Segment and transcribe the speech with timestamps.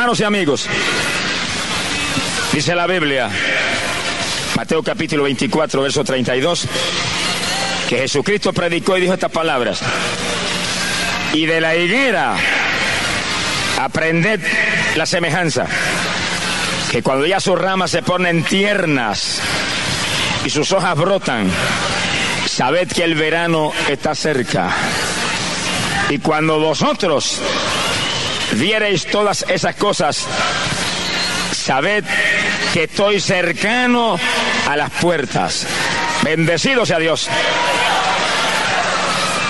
[0.00, 0.66] Hermanos y amigos,
[2.54, 3.28] dice la Biblia,
[4.56, 6.66] Mateo capítulo 24, verso 32,
[7.86, 9.82] que Jesucristo predicó y dijo estas palabras.
[11.34, 12.34] Y de la higuera
[13.78, 14.40] aprended
[14.96, 15.66] la semejanza,
[16.90, 19.42] que cuando ya sus ramas se ponen tiernas
[20.46, 21.50] y sus hojas brotan,
[22.46, 24.70] sabed que el verano está cerca.
[26.08, 27.38] Y cuando vosotros
[28.52, 30.26] viereis todas esas cosas,
[31.52, 32.04] sabed
[32.72, 34.18] que estoy cercano
[34.68, 35.66] a las puertas.
[36.22, 37.28] Bendecido sea Dios.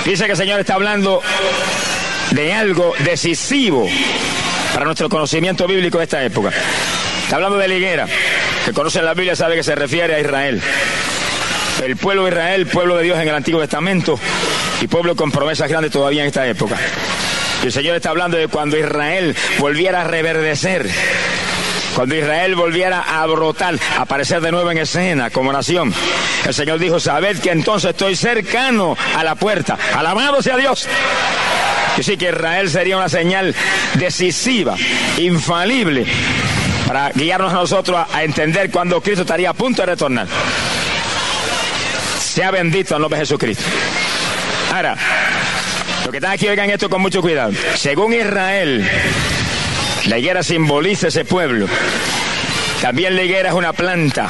[0.04, 1.22] Dice que el Señor está hablando
[2.30, 3.88] de algo decisivo
[4.72, 6.50] para nuestro conocimiento bíblico de esta época.
[7.22, 8.06] Está hablando de la higuera,
[8.64, 10.60] que conoce la Biblia sabe que se refiere a Israel.
[11.84, 14.18] El pueblo de Israel, pueblo de Dios en el Antiguo Testamento
[14.80, 16.76] y pueblo con promesas grandes todavía en esta época.
[17.62, 20.88] Y el Señor está hablando de cuando Israel volviera a reverdecer,
[21.94, 25.92] cuando Israel volviera a brotar, a aparecer de nuevo en escena como nación.
[26.46, 29.76] El Señor dijo, sabed que entonces estoy cercano a la puerta.
[29.94, 30.88] Alabado sea Dios.
[31.98, 33.54] Y sí que Israel sería una señal
[33.94, 34.76] decisiva,
[35.18, 36.06] infalible,
[36.86, 40.26] para guiarnos a nosotros a, entender cuando Cristo estaría a punto de retornar.
[42.18, 43.64] Sea bendito el nombre de Jesucristo.
[44.72, 44.96] Ahora,
[46.10, 47.52] lo que están aquí oigan esto con mucho cuidado.
[47.76, 48.84] Según Israel,
[50.06, 51.68] la higuera simboliza ese pueblo.
[52.82, 54.28] También la higuera es una planta.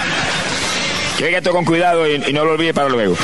[1.16, 3.16] Que oiga esto con cuidado y, no lo olvide para luego.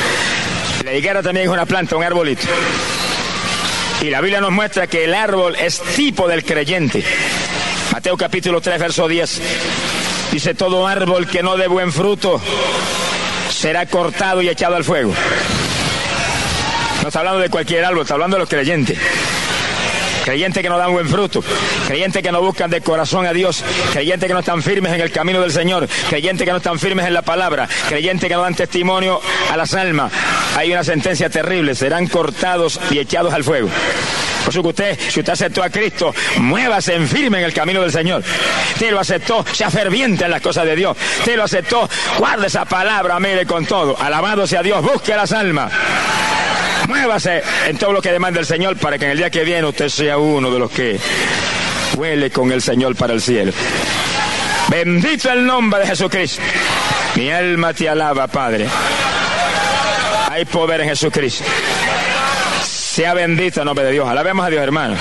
[0.86, 2.46] La higuera también es una planta, un arbolito.
[4.00, 7.04] Y la Biblia nos muestra que el árbol es tipo del creyente.
[7.92, 9.42] Mateo capítulo 3, verso 10.
[10.32, 12.40] Dice, todo árbol que no dé buen fruto
[13.50, 15.12] será cortado y echado al fuego.
[17.06, 18.98] No está hablando de cualquier árbol, está hablando de los creyentes.
[20.24, 21.40] Creyentes que no dan buen fruto,
[21.86, 25.12] creyentes que no buscan de corazón a Dios, creyentes que no están firmes en el
[25.12, 28.56] camino del Señor, creyentes que no están firmes en la palabra, creyentes que no dan
[28.56, 29.20] testimonio
[29.52, 30.10] a las almas.
[30.56, 33.68] Hay una sentencia terrible, serán cortados y echados al fuego.
[34.42, 37.82] Por eso que usted, si usted aceptó a Cristo, muévase en firme en el camino
[37.82, 38.24] del Señor.
[38.72, 40.96] Usted lo aceptó, sea ferviente en las cosas de Dios.
[41.20, 41.88] Usted lo aceptó,
[42.18, 43.96] guarde esa palabra, mire con todo.
[43.96, 45.70] Alabado sea Dios, busque las almas.
[46.86, 49.66] Muévase en todo lo que demanda el Señor para que en el día que viene
[49.66, 50.98] usted sea uno de los que
[51.96, 53.52] huele con el Señor para el cielo.
[54.68, 56.42] Bendito el nombre de Jesucristo.
[57.14, 58.66] Mi alma te alaba, Padre.
[60.30, 61.44] Hay poder en Jesucristo.
[62.62, 64.08] Sea bendito el nombre de Dios.
[64.08, 64.96] Alabemos a Dios, hermano.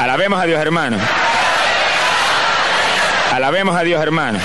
[0.00, 0.96] Alabemos a Dios, hermano.
[3.32, 4.38] Alabemos a Dios, hermano.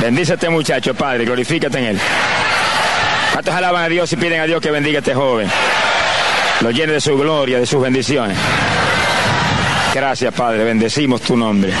[0.00, 1.24] Este muchacho, Padre.
[1.24, 2.00] Glorifícate en él.
[3.38, 5.48] ¿Cuántos alaban a Dios y piden a Dios que bendiga a este joven?
[6.60, 8.36] Lo llene de su gloria, de sus bendiciones.
[9.94, 10.64] Gracias, Padre.
[10.64, 11.72] Bendecimos tu nombre.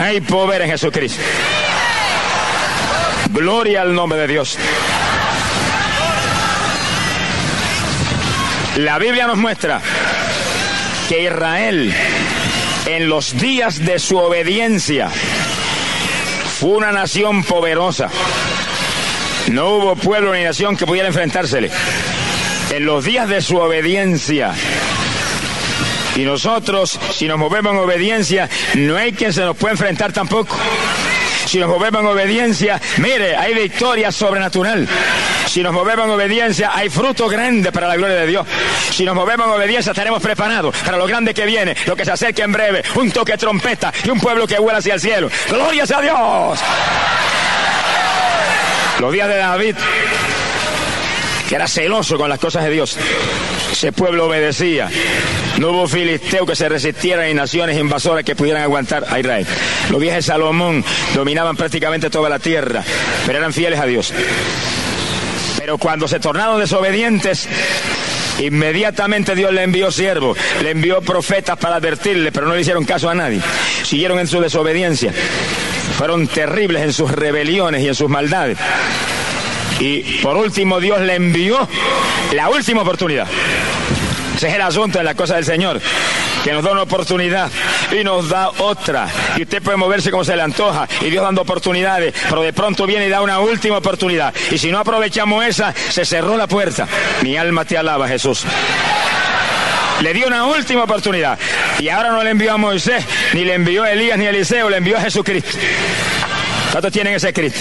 [0.00, 1.22] Hay poder en Jesucristo.
[3.30, 4.58] Gloria al nombre de Dios.
[8.78, 9.80] La Biblia nos muestra
[11.08, 11.94] que Israel,
[12.86, 15.08] en los días de su obediencia,
[16.58, 18.10] fue una nación poderosa.
[19.50, 21.70] No hubo pueblo ni nación que pudiera enfrentársele.
[22.70, 24.52] En los días de su obediencia.
[26.16, 30.56] Y nosotros, si nos movemos en obediencia, no hay quien se nos pueda enfrentar tampoco.
[31.46, 34.86] Si nos movemos en obediencia, mire, hay victoria sobrenatural.
[35.46, 38.46] Si nos movemos en obediencia, hay fruto grande para la gloria de Dios.
[38.90, 42.12] Si nos movemos en obediencia, estaremos preparados para lo grande que viene, lo que se
[42.12, 45.30] acerca en breve, un toque de trompeta y un pueblo que vuela hacia el cielo.
[45.48, 46.58] ¡Gloria a Dios!
[49.00, 49.76] Los días de David,
[51.48, 52.96] que era celoso con las cosas de Dios.
[53.70, 54.90] Ese pueblo obedecía.
[55.58, 59.46] No hubo filisteo que se resistiera ni naciones invasoras que pudieran aguantar a Israel.
[59.90, 62.82] Los días de Salomón dominaban prácticamente toda la tierra,
[63.24, 64.12] pero eran fieles a Dios.
[65.56, 67.48] Pero cuando se tornaron desobedientes,
[68.38, 73.10] Inmediatamente Dios le envió siervos, le envió profetas para advertirle, pero no le hicieron caso
[73.10, 73.40] a nadie.
[73.82, 75.12] Siguieron en su desobediencia.
[75.96, 78.58] Fueron terribles en sus rebeliones y en sus maldades.
[79.80, 81.68] Y por último Dios le envió
[82.32, 83.26] la última oportunidad.
[84.36, 85.80] Ese es el asunto en la cosa del Señor,
[86.44, 87.50] que nos da una oportunidad
[87.90, 89.08] y nos da otra.
[89.36, 92.86] Y usted puede moverse como se le antoja, y Dios dando oportunidades, pero de pronto
[92.86, 94.34] viene y da una última oportunidad.
[94.50, 96.86] Y si no aprovechamos esa, se cerró la puerta.
[97.22, 98.44] Mi alma te alaba, Jesús.
[100.00, 101.38] Le dio una última oportunidad.
[101.80, 104.70] Y ahora no le envió a Moisés, ni le envió a Elías, ni a Eliseo,
[104.70, 105.58] le envió a Jesucristo.
[106.70, 107.60] ¿Cuántos tienen ese Cristo?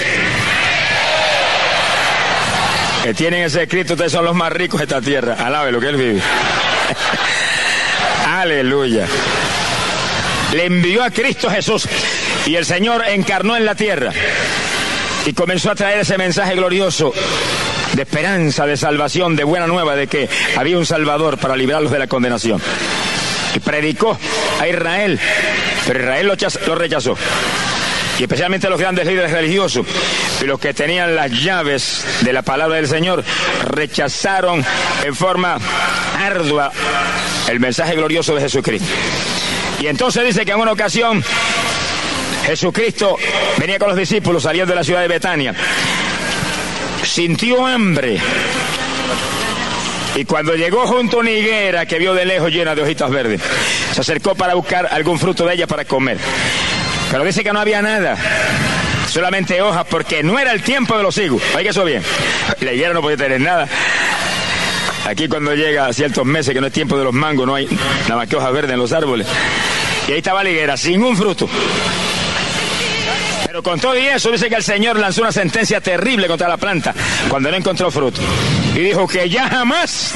[3.03, 5.37] Que tienen ese Cristo, ustedes son los más ricos de esta tierra.
[5.39, 6.21] Alabe lo que Él vive.
[8.41, 9.07] Aleluya.
[10.53, 11.87] Le envió a Cristo Jesús
[12.45, 14.11] y el Señor encarnó en la tierra
[15.25, 17.13] y comenzó a traer ese mensaje glorioso
[17.93, 21.97] de esperanza, de salvación, de buena nueva, de que había un Salvador para librarlos de
[21.97, 22.61] la condenación.
[23.55, 24.17] Y predicó
[24.59, 25.19] a Israel,
[25.87, 26.27] pero Israel
[26.67, 27.17] lo, rechazó.
[28.19, 29.85] Y especialmente los grandes líderes religiosos
[30.41, 33.23] y los que tenían las llaves de la palabra del Señor
[33.65, 34.65] rechazaron
[35.03, 35.57] en forma
[36.19, 36.71] ardua
[37.47, 38.87] el mensaje glorioso de Jesucristo.
[39.79, 41.23] Y entonces dice que en una ocasión
[42.45, 43.17] Jesucristo
[43.57, 45.53] venía con los discípulos saliendo de la ciudad de Betania.
[47.03, 48.19] Sintió hambre.
[50.15, 53.41] Y cuando llegó junto a una higuera que vio de lejos llena de hojitas verdes,
[53.93, 56.17] se acercó para buscar algún fruto de ella para comer.
[57.11, 58.17] Pero dice que no había nada,
[59.09, 61.41] solamente hojas, porque no era el tiempo de los higos.
[61.55, 62.03] Oiga eso bien.
[62.61, 63.67] La higuera no podía tener nada.
[65.05, 67.65] Aquí cuando llega a ciertos meses que no es tiempo de los mangos, no hay
[68.03, 69.25] nada más que hojas verdes en los árboles.
[70.07, 71.49] Y ahí estaba la higuera, sin un fruto.
[73.45, 76.57] Pero con todo y eso dice que el Señor lanzó una sentencia terrible contra la
[76.57, 76.93] planta
[77.29, 78.19] cuando no encontró fruto.
[78.75, 80.13] Y dijo que ya jamás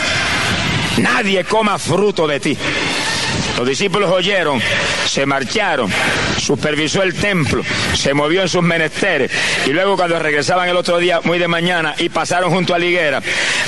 [0.98, 2.58] nadie coma fruto de ti.
[3.58, 4.62] Los discípulos oyeron,
[5.06, 5.92] se marcharon,
[6.40, 7.64] supervisó el templo,
[7.96, 9.32] se movió en sus menesteres
[9.66, 12.86] y luego cuando regresaban el otro día muy de mañana y pasaron junto a la
[12.86, 13.22] higuera,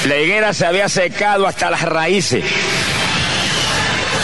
[0.07, 2.43] la higuera se había secado hasta las raíces.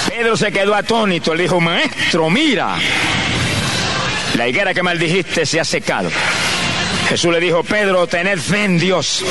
[0.10, 2.76] Pedro se quedó atónito, le dijo, maestro, mira,
[4.36, 6.10] la higuera que maldijiste se ha secado.
[7.10, 9.24] Jesús le dijo, Pedro, tened fe en Dios.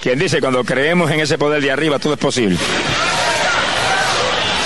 [0.00, 2.56] Quien dice, cuando creemos en ese poder de arriba, todo es posible.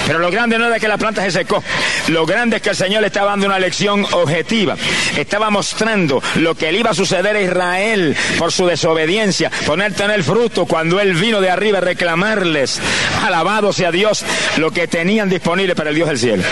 [0.06, 1.62] Pero lo grande no es que la planta se secó.
[2.08, 4.76] Lo grande es que el Señor le estaba dando una lección objetiva.
[5.16, 10.22] Estaba mostrando lo que le iba a suceder a Israel por su desobediencia, poner tener
[10.22, 12.80] fruto cuando Él vino de arriba a reclamarles,
[13.24, 14.24] alabado sea Dios,
[14.58, 16.42] lo que tenían disponible para el Dios del cielo.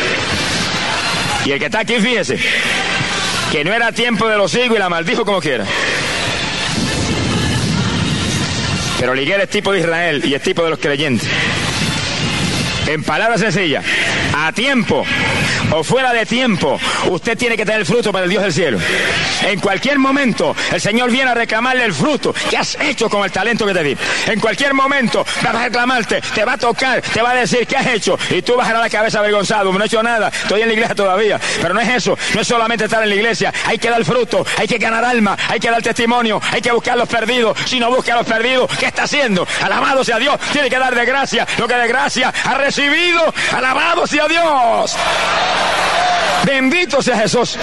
[1.45, 2.39] Y el que está aquí, fíjese,
[3.51, 5.67] que no era tiempo de los higos y la maldijo como quiera.
[8.99, 11.29] Pero Liguer es tipo de Israel y es tipo de los creyentes.
[12.93, 13.83] En palabras sencillas,
[14.37, 15.07] a tiempo
[15.75, 16.79] o fuera de tiempo,
[17.09, 18.79] usted tiene que tener el fruto para el Dios del cielo.
[19.43, 22.35] En cualquier momento, el Señor viene a reclamarle el fruto.
[22.51, 23.97] ¿Qué has hecho con el talento que te di?
[24.27, 27.77] En cualquier momento, va a reclamarte, te va a tocar, te va a decir qué
[27.77, 28.19] has hecho.
[28.31, 29.73] Y tú bajarás la cabeza avergonzado.
[29.73, 31.41] No he hecho nada, estoy en la iglesia todavía.
[31.61, 33.53] Pero no es eso, no es solamente estar en la iglesia.
[33.67, 36.95] Hay que dar fruto, hay que ganar alma, hay que dar testimonio, hay que buscar
[36.95, 37.57] a los perdidos.
[37.67, 39.47] Si no busca a los perdidos, ¿qué está haciendo?
[39.63, 43.33] Alabado sea Dios, tiene que dar de gracia lo que de gracia ha recibido.
[43.53, 44.97] Alabado sea Dios.
[46.45, 47.57] Bendito sea Jesús.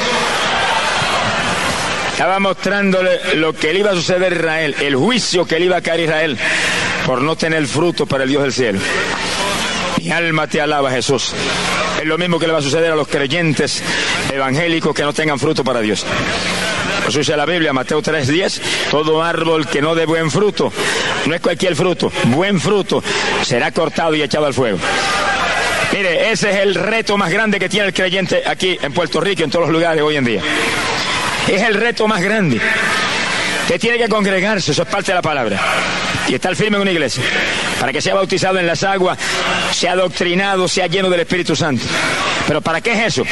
[2.11, 5.77] Estaba mostrándole lo que le iba a suceder a Israel, el juicio que le iba
[5.77, 6.37] a caer a Israel
[7.05, 8.79] por no tener fruto para el Dios del cielo.
[9.97, 11.33] Mi alma te alaba, Jesús.
[11.99, 13.81] Es lo mismo que le va a suceder a los creyentes
[14.31, 16.05] evangélicos que no tengan fruto para Dios.
[17.07, 18.61] Eso dice la Biblia, Mateo 3:10,
[18.91, 20.71] todo árbol que no dé buen fruto,
[21.25, 23.03] no es cualquier fruto, buen fruto,
[23.43, 24.77] será cortado y echado al fuego.
[25.91, 29.44] Mire, ese es el reto más grande que tiene el creyente aquí en Puerto Rico
[29.44, 30.41] en todos los lugares hoy en día.
[31.47, 32.62] Es el reto más grande.
[33.63, 35.59] Usted tiene que congregarse, eso es parte de la palabra.
[36.29, 37.23] Y estar firme en una iglesia.
[37.79, 39.17] Para que sea bautizado en las aguas,
[39.71, 41.83] sea doctrinado, sea lleno del Espíritu Santo.
[42.47, 43.23] Pero ¿para qué es eso?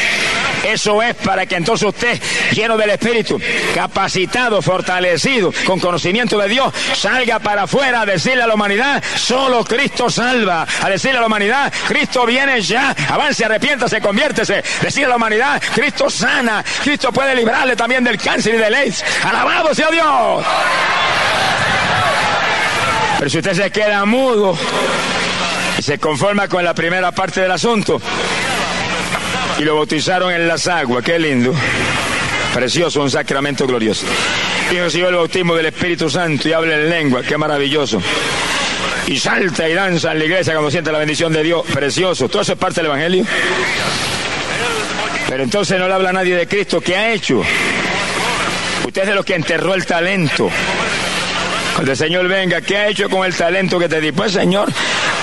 [0.65, 2.19] Eso es para que entonces usted,
[2.51, 3.39] lleno del Espíritu,
[3.75, 9.63] capacitado, fortalecido, con conocimiento de Dios, salga para afuera a decirle a la humanidad, solo
[9.63, 10.65] Cristo salva.
[10.81, 12.95] A decirle a la humanidad, Cristo viene ya.
[13.09, 14.63] Avance, arrepiéntase, conviértese.
[14.81, 16.63] Decirle a la humanidad, Cristo sana.
[16.83, 19.03] Cristo puede librarle también del cáncer y del AIDS.
[19.23, 20.45] Alabado sea Dios.
[23.17, 24.57] Pero si usted se queda mudo
[25.77, 28.01] y se conforma con la primera parte del asunto,
[29.59, 31.03] y lo bautizaron en las aguas.
[31.03, 31.53] Qué lindo.
[32.53, 34.05] Precioso, un sacramento glorioso.
[34.71, 37.23] Y recibió el bautismo del Espíritu Santo y habla en lengua.
[37.23, 38.01] Qué maravilloso.
[39.07, 41.63] Y salta y danza en la iglesia cuando siente la bendición de Dios.
[41.73, 42.29] Precioso.
[42.29, 43.25] Todo eso es parte del Evangelio.
[45.29, 46.81] Pero entonces no le habla nadie de Cristo.
[46.81, 47.41] ¿Qué ha hecho?
[48.85, 50.49] Usted es de los que enterró el talento.
[51.79, 54.11] El Señor venga, ¿qué ha hecho con el talento que te di?
[54.11, 54.69] Pues Señor,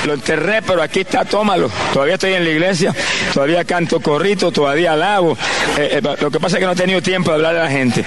[0.06, 1.68] lo enterré, pero aquí está, tómalo.
[1.92, 2.94] Todavía estoy en la iglesia,
[3.32, 5.36] todavía canto corrito, todavía alabo.
[5.76, 7.70] Eh, eh, lo que pasa es que no he tenido tiempo de hablar a la
[7.70, 8.04] gente.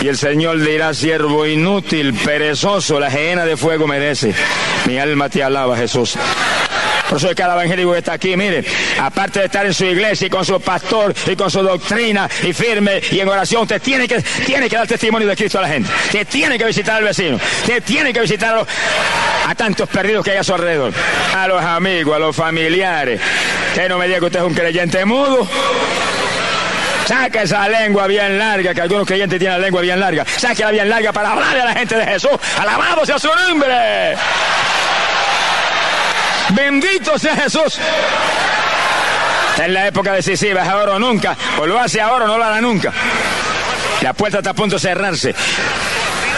[0.00, 4.34] Y el Señor dirá, siervo inútil, perezoso, la gehenna de fuego merece.
[4.86, 6.16] Mi alma te alaba, Jesús.
[7.08, 8.64] Por eso cada evangélico que está aquí, mire,
[9.00, 12.52] aparte de estar en su iglesia y con su pastor y con su doctrina y
[12.52, 15.68] firme y en oración, usted tiene que, tiene que dar testimonio de Cristo a la
[15.68, 15.90] gente.
[16.06, 17.36] Usted tiene que visitar al vecino.
[17.36, 18.66] Usted tiene que visitar
[19.46, 20.92] a, tantos perdidos que hay a su alrededor.
[21.34, 23.20] A los amigos, a los familiares.
[23.74, 25.46] Que no me diga que usted es un creyente mudo.
[27.06, 30.24] Saca esa lengua bien larga, que algunos creyentes tienen la lengua bien larga.
[30.58, 32.32] la bien larga para hablarle a la gente de Jesús.
[32.58, 34.16] Alabado sea su nombre.
[36.50, 37.78] Bendito sea Jesús.
[39.58, 41.36] en la época decisiva, es ahora o nunca.
[41.58, 42.92] O lo hace ahora o no lo hará nunca.
[44.02, 45.34] La puerta está a punto de cerrarse.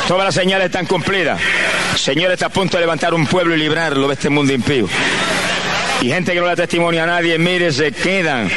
[0.07, 1.41] Todas las señales están cumplidas.
[1.93, 4.89] El Señor está a punto de levantar un pueblo y librarlo de este mundo impío.
[6.01, 8.49] Y gente que no da testimonio a nadie, mire, se quedan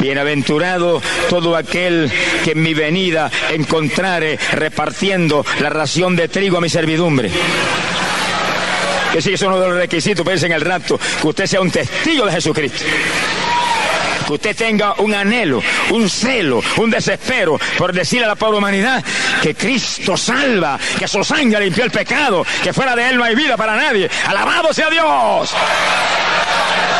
[0.00, 1.00] Bienaventurado
[1.30, 2.10] todo aquel
[2.44, 7.30] que en mi venida encontrare repartiendo la ración de trigo a mi servidumbre.
[9.16, 11.70] Que si es uno de los requisitos, piensen en el rato, que usted sea un
[11.70, 12.84] testigo de Jesucristo
[14.26, 19.02] que usted tenga un anhelo, un celo, un desespero por decirle a la pobre humanidad
[19.40, 23.34] que Cristo salva, que su sangre limpió el pecado, que fuera de Él no hay
[23.34, 24.10] vida para nadie.
[24.26, 25.54] Alabado sea Dios.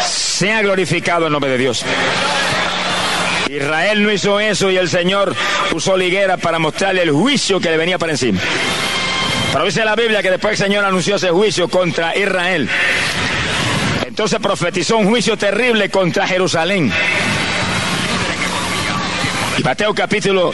[0.07, 1.85] Sea glorificado el nombre de Dios.
[3.51, 5.37] Israel no hizo eso y el Señor
[5.73, 8.41] usó liguera para mostrarle el juicio que le venía para encima.
[9.53, 12.69] Pero dice la Biblia que después el Señor anunció ese juicio contra Israel.
[14.07, 16.93] Entonces profetizó un juicio terrible contra Jerusalén.
[19.63, 20.53] Mateo capítulo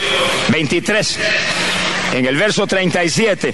[0.48, 1.18] 23,
[2.14, 3.52] en el verso 37,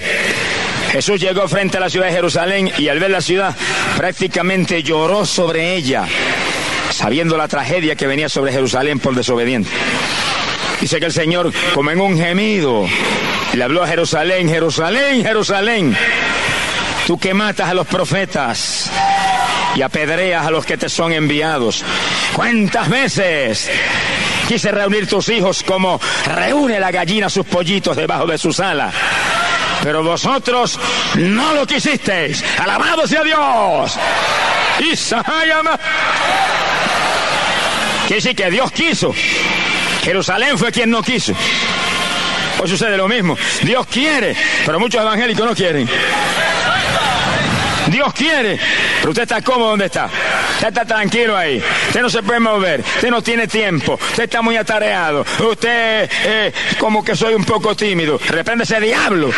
[0.93, 3.57] Jesús llegó frente a la ciudad de Jerusalén y al ver la ciudad
[3.97, 6.07] prácticamente lloró sobre ella
[6.91, 9.71] sabiendo la tragedia que venía sobre Jerusalén por desobediente.
[10.81, 12.87] Dice que el Señor, como en un gemido,
[13.55, 15.97] le habló a Jerusalén, Jerusalén, Jerusalén,
[17.07, 18.91] tú que matas a los profetas
[19.75, 21.85] y apedreas a los que te son enviados.
[22.35, 23.71] ¿Cuántas veces
[24.47, 28.93] quise reunir tus hijos como reúne la gallina sus pollitos debajo de su sala?
[29.83, 30.79] Pero vosotros
[31.15, 32.45] no lo quisisteis.
[32.59, 33.97] Alabado sea Dios.
[34.81, 35.79] Isayama.
[38.07, 39.15] Quiere decir que Dios quiso.
[40.03, 41.35] Jerusalén fue quien no quiso.
[42.61, 43.37] Hoy sucede lo mismo.
[43.63, 44.37] Dios quiere,
[44.67, 45.89] pero muchos evangélicos no quieren.
[47.91, 48.59] Dios quiere,
[48.99, 50.11] pero usted está cómodo donde está.
[50.55, 51.63] Usted está tranquilo ahí.
[51.87, 52.81] Usted no se puede mover.
[52.81, 53.95] Usted no tiene tiempo.
[53.95, 55.25] Usted está muy atareado.
[55.51, 58.21] Usted eh, como que soy un poco tímido.
[58.29, 59.31] Reprende ese diablo.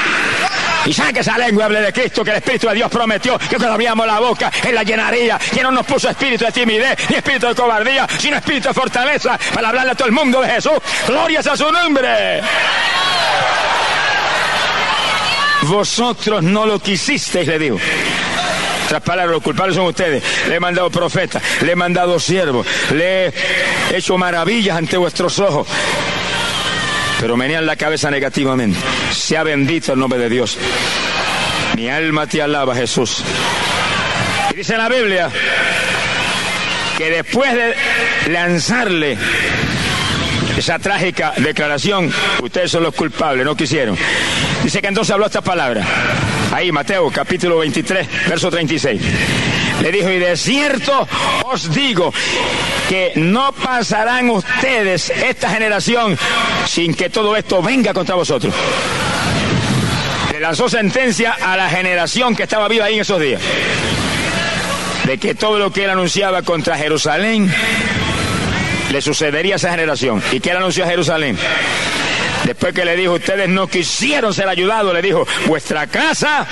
[0.87, 3.75] Y saque esa lengua hable de Cristo que el Espíritu de Dios prometió que cuando
[3.75, 5.39] abríamos la boca Él la llenaría.
[5.39, 9.39] Que no nos puso espíritu de timidez ni espíritu de cobardía, sino espíritu de fortaleza
[9.53, 10.79] para hablarle a todo el mundo de Jesús.
[11.07, 12.41] Glorias a su nombre.
[15.63, 17.79] Vosotros no lo quisisteis, le digo.
[18.87, 20.23] Otras palabras, los culpables son ustedes.
[20.49, 23.33] Le he mandado profetas, le he mandado siervos, le he
[23.93, 25.69] hecho maravillas ante vuestros ojos.
[27.21, 28.79] Pero menean la cabeza negativamente.
[29.13, 30.57] Sea bendito el nombre de Dios.
[31.77, 33.23] Mi alma te alaba, Jesús.
[34.53, 35.31] Y dice la Biblia
[36.97, 37.75] que después de
[38.31, 39.17] lanzarle
[40.59, 42.13] esa trágica declaración,
[42.43, 43.97] ustedes son los culpables, no quisieron.
[44.63, 45.83] Dice que entonces habló esta palabra.
[46.53, 49.01] Ahí, Mateo, capítulo 23, verso 36.
[49.83, 51.09] Le dijo, y de cierto
[51.45, 52.13] os digo
[52.89, 56.19] que no pasarán ustedes esta generación
[56.67, 58.53] sin que todo esto venga contra vosotros.
[60.33, 63.41] Le lanzó sentencia a la generación que estaba viva ahí en esos días.
[65.05, 67.53] De que todo lo que él anunciaba contra Jerusalén
[68.91, 70.21] le sucedería a esa generación.
[70.33, 71.39] ¿Y qué él anunció a Jerusalén?
[72.45, 76.47] Después que le dijo, ustedes no quisieron ser ayudados, le dijo, vuestra casa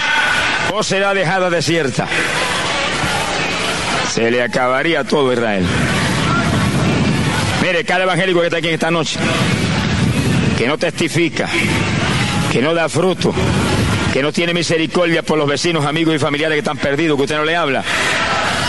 [0.72, 2.06] os será dejada desierta.
[4.12, 5.64] Se le acabaría todo Israel.
[7.62, 9.18] Mire, cada evangélico que está aquí esta noche,
[10.56, 11.48] que no testifica,
[12.52, 13.34] que no da fruto,
[14.12, 17.36] que no tiene misericordia por los vecinos, amigos y familiares que están perdidos, que usted
[17.36, 17.82] no le habla,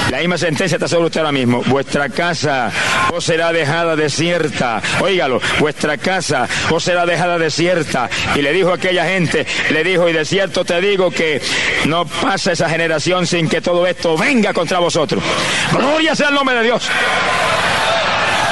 [0.09, 1.61] la misma sentencia está sobre usted ahora mismo.
[1.67, 2.71] Vuestra casa
[3.13, 4.81] os será dejada desierta.
[5.01, 8.09] Óigalo, vuestra casa os será dejada desierta.
[8.35, 11.41] Y le dijo a aquella gente, le dijo, y de cierto te digo que
[11.85, 15.23] no pasa esa generación sin que todo esto venga contra vosotros.
[15.71, 16.89] Gloria sea el nombre de Dios.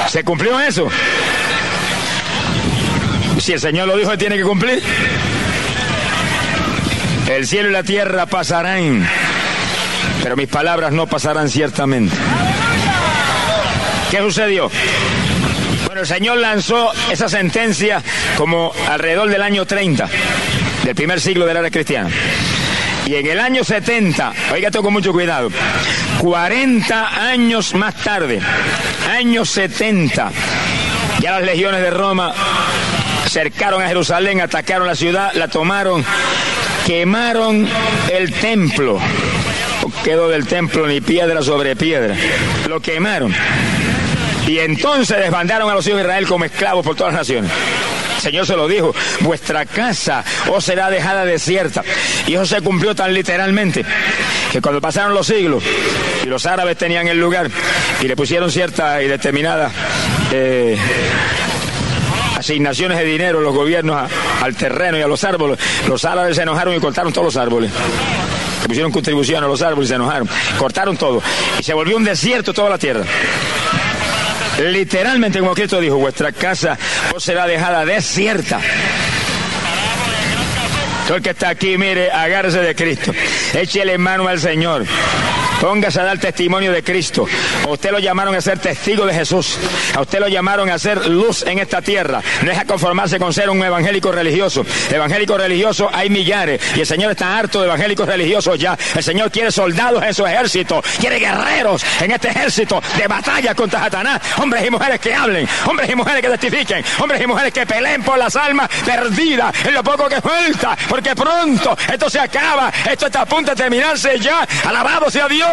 [0.09, 0.87] ¿Se cumplió eso?
[3.39, 4.81] Si el Señor lo dijo, tiene que cumplir.
[7.29, 9.07] El cielo y la tierra pasarán
[10.27, 12.13] pero mis palabras no pasarán ciertamente.
[14.11, 14.69] ¿Qué sucedió?
[15.85, 18.03] Bueno, el Señor lanzó esa sentencia
[18.35, 20.09] como alrededor del año 30
[20.83, 22.09] del primer siglo de la era cristiana.
[23.05, 25.49] Y en el año 70, oiga esto con mucho cuidado,
[26.19, 28.41] 40 años más tarde,
[29.09, 30.29] años 70,
[31.21, 32.33] ya las legiones de Roma
[33.29, 36.03] cercaron a Jerusalén, atacaron la ciudad, la tomaron,
[36.85, 37.65] quemaron
[38.11, 38.99] el templo.
[40.03, 42.15] Quedó del templo ni piedra sobre piedra.
[42.67, 43.33] Lo quemaron.
[44.47, 47.51] Y entonces desbandaron a los hijos de Israel como esclavos por todas las naciones.
[48.17, 51.83] El Señor se lo dijo, vuestra casa os será dejada desierta.
[52.25, 53.85] Y eso se cumplió tan literalmente
[54.51, 55.63] que cuando pasaron los siglos
[56.23, 57.49] y los árabes tenían el lugar
[58.01, 59.71] y le pusieron cierta y determinada
[60.31, 60.77] eh,
[62.37, 64.09] asignaciones de dinero los gobiernos
[64.41, 67.71] al terreno y a los árboles, los árabes se enojaron y cortaron todos los árboles.
[68.67, 70.29] Pusieron contribución a los árboles y se enojaron.
[70.57, 71.21] Cortaron todo.
[71.59, 73.03] Y se volvió un desierto toda la tierra.
[74.59, 76.77] Literalmente, como Cristo dijo, vuestra casa
[77.15, 78.59] os será dejada desierta.
[81.07, 83.13] Todo el que está aquí, mire, agárrese de Cristo.
[83.53, 84.85] Échele mano al Señor.
[85.61, 87.25] Póngase a dar testimonio de Cristo.
[87.65, 89.57] A usted lo llamaron a ser testigo de Jesús.
[89.95, 92.21] A usted lo llamaron a ser luz en esta tierra.
[92.43, 94.63] No es a conformarse con ser un evangélico religioso.
[94.91, 96.61] Evangélico religioso hay millares.
[96.75, 98.77] Y el Señor está harto de evangélicos religiosos ya.
[98.95, 100.83] El Señor quiere soldados en su ejército.
[100.99, 104.21] Quiere guerreros en este ejército de batalla contra Satanás.
[104.37, 105.47] Hombres y mujeres que hablen.
[105.65, 106.83] Hombres y mujeres que testifiquen.
[106.99, 110.77] Hombres y mujeres que peleen por las almas perdidas en lo poco que falta.
[110.87, 112.71] Porque pronto esto se acaba.
[112.89, 114.47] Esto está a punto de terminarse ya.
[114.63, 115.46] Alabado sea Dios.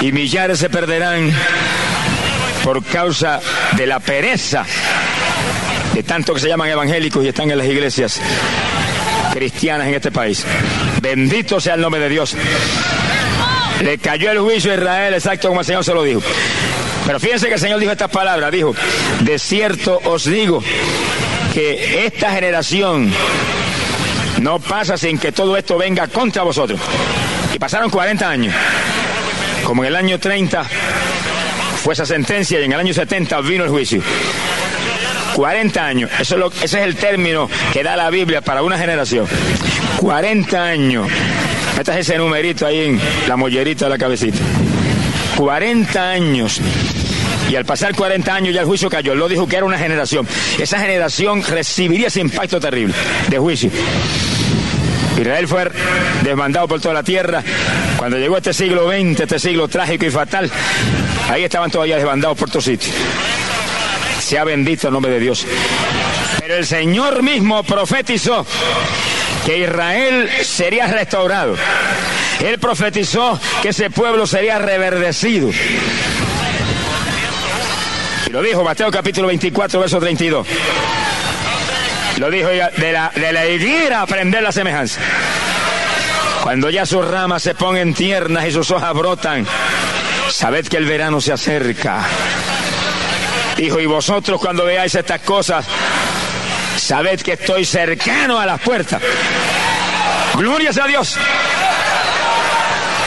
[0.00, 1.32] Y millares se perderán
[2.62, 3.40] por causa
[3.72, 4.64] de la pereza
[5.94, 8.20] de tanto que se llaman evangélicos y están en las iglesias
[9.32, 10.44] cristianas en este país.
[11.00, 12.36] Bendito sea el nombre de Dios.
[13.82, 16.20] Le cayó el juicio a Israel, exacto como el Señor se lo dijo.
[17.06, 18.74] Pero fíjense que el Señor dijo estas palabras, dijo,
[19.20, 20.62] de cierto os digo
[21.52, 23.12] que esta generación
[24.40, 26.80] no pasa sin que todo esto venga contra vosotros.
[27.54, 28.52] Y pasaron 40 años.
[29.64, 30.64] Como en el año 30
[31.82, 34.02] fue esa sentencia y en el año 70 vino el juicio.
[35.34, 39.26] 40 años, eso es ese es el término que da la Biblia para una generación.
[39.98, 41.08] 40 años.
[41.78, 44.38] Este es ese numerito ahí en la mollerita de la cabecita.
[45.36, 46.60] 40 años.
[47.50, 49.14] Y al pasar 40 años ya el juicio cayó.
[49.14, 50.26] Lo dijo que era una generación.
[50.58, 52.94] Esa generación recibiría ese impacto terrible
[53.28, 53.70] de juicio.
[55.18, 55.70] Israel fue
[56.22, 57.42] desmandado por toda la tierra.
[57.96, 60.50] Cuando llegó este siglo XX, este siglo trágico y fatal,
[61.30, 62.94] ahí estaban todavía desbandados por todos sitios.
[64.20, 65.46] Sea bendito el nombre de Dios.
[66.40, 68.44] Pero el Señor mismo profetizó
[69.46, 71.56] que Israel sería restaurado.
[72.40, 75.50] Él profetizó que ese pueblo sería reverdecido.
[78.26, 80.46] Y lo dijo Mateo capítulo 24, verso 32.
[82.18, 85.00] Lo dijo de la, de la higuera aprender la semejanza.
[86.42, 89.46] Cuando ya sus ramas se pongan tiernas y sus hojas brotan,
[90.30, 92.02] sabed que el verano se acerca.
[93.56, 95.64] Dijo, y vosotros cuando veáis estas cosas,
[96.76, 99.00] sabed que estoy cercano a las puertas.
[100.36, 101.16] Gloria a Dios.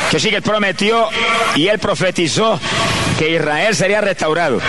[0.10, 1.10] Que sí que prometió
[1.56, 2.60] y él profetizó
[3.20, 4.62] que Israel sería restaurado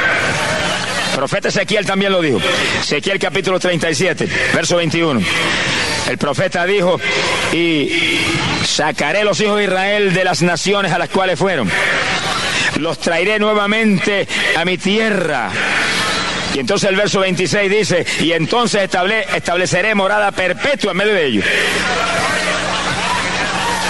[1.18, 2.38] profeta Ezequiel también lo dijo.
[2.80, 5.20] Ezequiel capítulo 37, verso 21.
[6.08, 7.00] El profeta dijo,
[7.52, 8.20] y
[8.64, 11.68] sacaré los hijos de Israel de las naciones a las cuales fueron.
[12.76, 15.50] Los traeré nuevamente a mi tierra.
[16.54, 18.88] Y entonces el verso 26 dice, y entonces
[19.34, 21.44] estableceré morada perpetua en medio de ellos.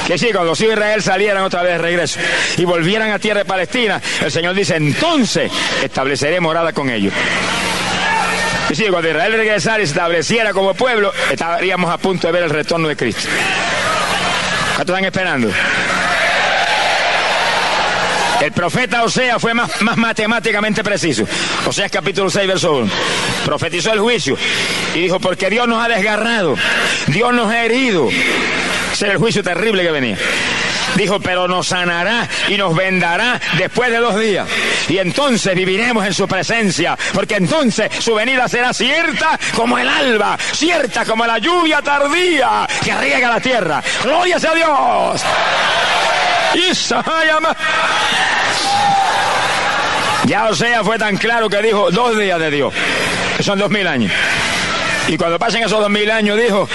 [0.09, 2.19] Que sí, cuando los hijos de Israel salieran otra vez de regreso
[2.57, 7.13] y volvieran a tierra de Palestina, el Señor dice, entonces estableceré morada con ellos.
[8.71, 12.45] Y sí, cuando Israel regresara y se estableciera como pueblo, estaríamos a punto de ver
[12.45, 13.29] el retorno de Cristo.
[14.77, 15.51] ¿Cuántos están esperando?
[18.41, 21.25] El profeta Osea fue más, más, matemáticamente preciso.
[21.67, 22.91] Oseas capítulo 6, verso 1.
[23.45, 24.39] Profetizó el juicio
[24.95, 26.55] y dijo, porque Dios nos ha desgarrado,
[27.09, 28.09] Dios nos ha herido,
[28.93, 30.19] ese el juicio terrible que venía.
[30.95, 34.49] Dijo, pero nos sanará y nos vendará después de dos días.
[34.89, 40.39] Y entonces viviremos en su presencia, porque entonces su venida será cierta como el alba,
[40.53, 43.83] cierta como la lluvia tardía que riega la tierra.
[44.03, 45.23] Gloria sea Dios.
[50.25, 52.75] Ya o sea, fue tan claro que dijo dos días de Dios,
[53.37, 54.13] que son dos mil años.
[55.09, 56.69] Y cuando pasen esos dos mil años, dijo,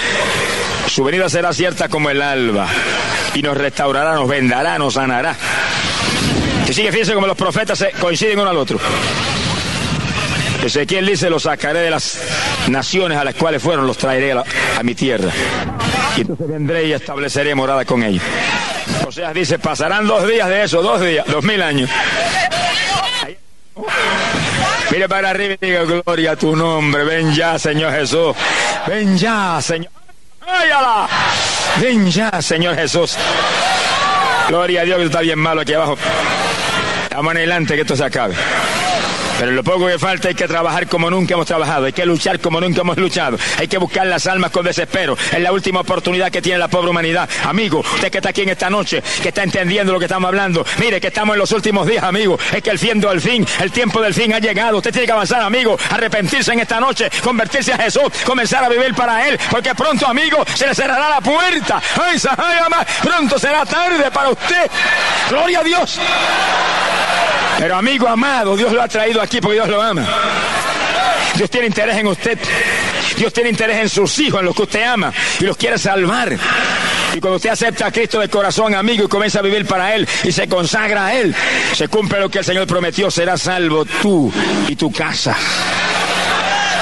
[0.94, 2.68] su venida será cierta como el alba
[3.34, 5.34] y nos restaurará, nos vendará, nos sanará.
[6.68, 8.78] Y sigue, fíjense como los profetas coinciden uno al otro.
[10.64, 12.20] Ezequiel dice, los sacaré de las
[12.68, 14.44] naciones a las cuales fueron, los traeré a,
[14.78, 15.32] a mi tierra.
[16.16, 18.22] Y entonces vendré y estableceré morada con ellos.
[19.04, 21.90] O sea, dice, pasarán dos días de eso, dos días, dos mil años.
[24.92, 27.02] Mire para arriba y diga gloria a tu nombre.
[27.02, 28.36] Ven ya, Señor Jesús.
[28.86, 30.03] Ven ya, Señor.
[31.80, 33.16] Ven ya, Señor Jesús.
[34.48, 35.96] Gloria a Dios que está bien malo aquí abajo.
[37.10, 38.34] Vamos adelante que esto se acabe.
[39.38, 42.40] Pero lo poco que falta hay que trabajar como nunca hemos trabajado, hay que luchar
[42.40, 45.16] como nunca hemos luchado, hay que buscar las almas con desespero.
[45.32, 47.28] Es la última oportunidad que tiene la pobre humanidad.
[47.44, 50.64] Amigo, usted que está aquí en esta noche, que está entendiendo lo que estamos hablando,
[50.78, 52.38] mire que estamos en los últimos días, amigo.
[52.52, 54.78] Es que el fin del fin, el tiempo del fin ha llegado.
[54.78, 58.94] Usted tiene que avanzar, amigo, arrepentirse en esta noche, convertirse a Jesús, comenzar a vivir
[58.94, 61.82] para Él, porque pronto, amigo, se le cerrará la puerta.
[62.00, 62.18] ¡Ay,
[63.02, 64.70] Pronto será tarde para usted.
[65.28, 66.00] Gloria a Dios.
[67.58, 70.06] Pero amigo amado, Dios lo ha traído aquí porque Dios lo ama.
[71.36, 72.38] Dios tiene interés en usted.
[73.16, 76.36] Dios tiene interés en sus hijos, en los que usted ama y los quiere salvar.
[77.14, 80.08] Y cuando usted acepta a Cristo de corazón, amigo, y comienza a vivir para Él
[80.24, 81.34] y se consagra a Él,
[81.72, 84.32] se cumple lo que el Señor prometió, será salvo tú
[84.68, 85.36] y tu casa.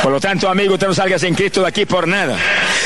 [0.02, 2.37] Por lo tanto, amigo, usted no salga sin Cristo de aquí por nada.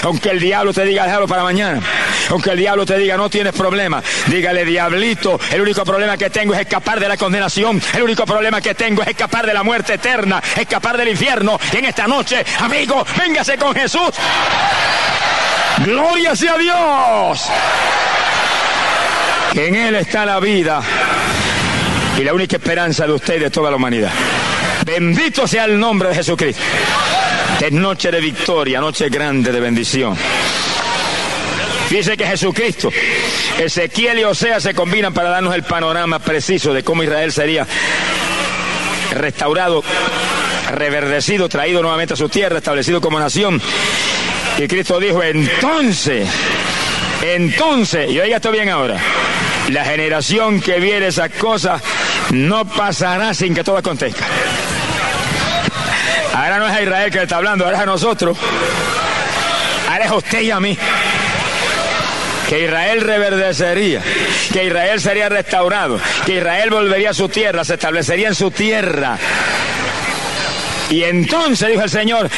[0.03, 1.81] Aunque el diablo te diga, déjalo para mañana.
[2.31, 4.03] Aunque el diablo te diga, no tienes problema.
[4.27, 7.81] Dígale, diablito, el único problema que tengo es escapar de la condenación.
[7.95, 11.59] El único problema que tengo es escapar de la muerte eterna, escapar del infierno.
[11.73, 14.11] Y en esta noche, amigo, véngase con Jesús.
[15.85, 17.43] Gloria sea Dios.
[19.55, 20.83] En Él está la vida
[22.19, 24.11] y la única esperanza de usted y de toda la humanidad.
[24.85, 26.63] Bendito sea el nombre de Jesucristo.
[27.61, 30.17] Es noche de victoria, noche grande de bendición.
[31.91, 32.91] Dice que Jesucristo,
[33.59, 37.67] Ezequiel y Osea se combinan para darnos el panorama preciso de cómo Israel sería
[39.13, 39.85] restaurado,
[40.73, 43.61] reverdecido, traído nuevamente a su tierra, establecido como nación.
[44.59, 46.29] Y Cristo dijo, entonces,
[47.23, 48.99] entonces, y oiga esto bien ahora,
[49.71, 51.83] la generación que viere esas cosas
[52.31, 54.27] no pasará sin que todo acontezca.
[56.35, 58.37] Ahora no es a Israel que le está hablando, ahora es a nosotros.
[59.89, 60.77] Ahora es a usted y a mí.
[62.49, 64.03] Que Israel reverdecería,
[64.53, 69.19] que Israel sería restaurado, que Israel volvería a su tierra, se establecería en su tierra.
[70.91, 72.31] Y entonces, dijo el Señor,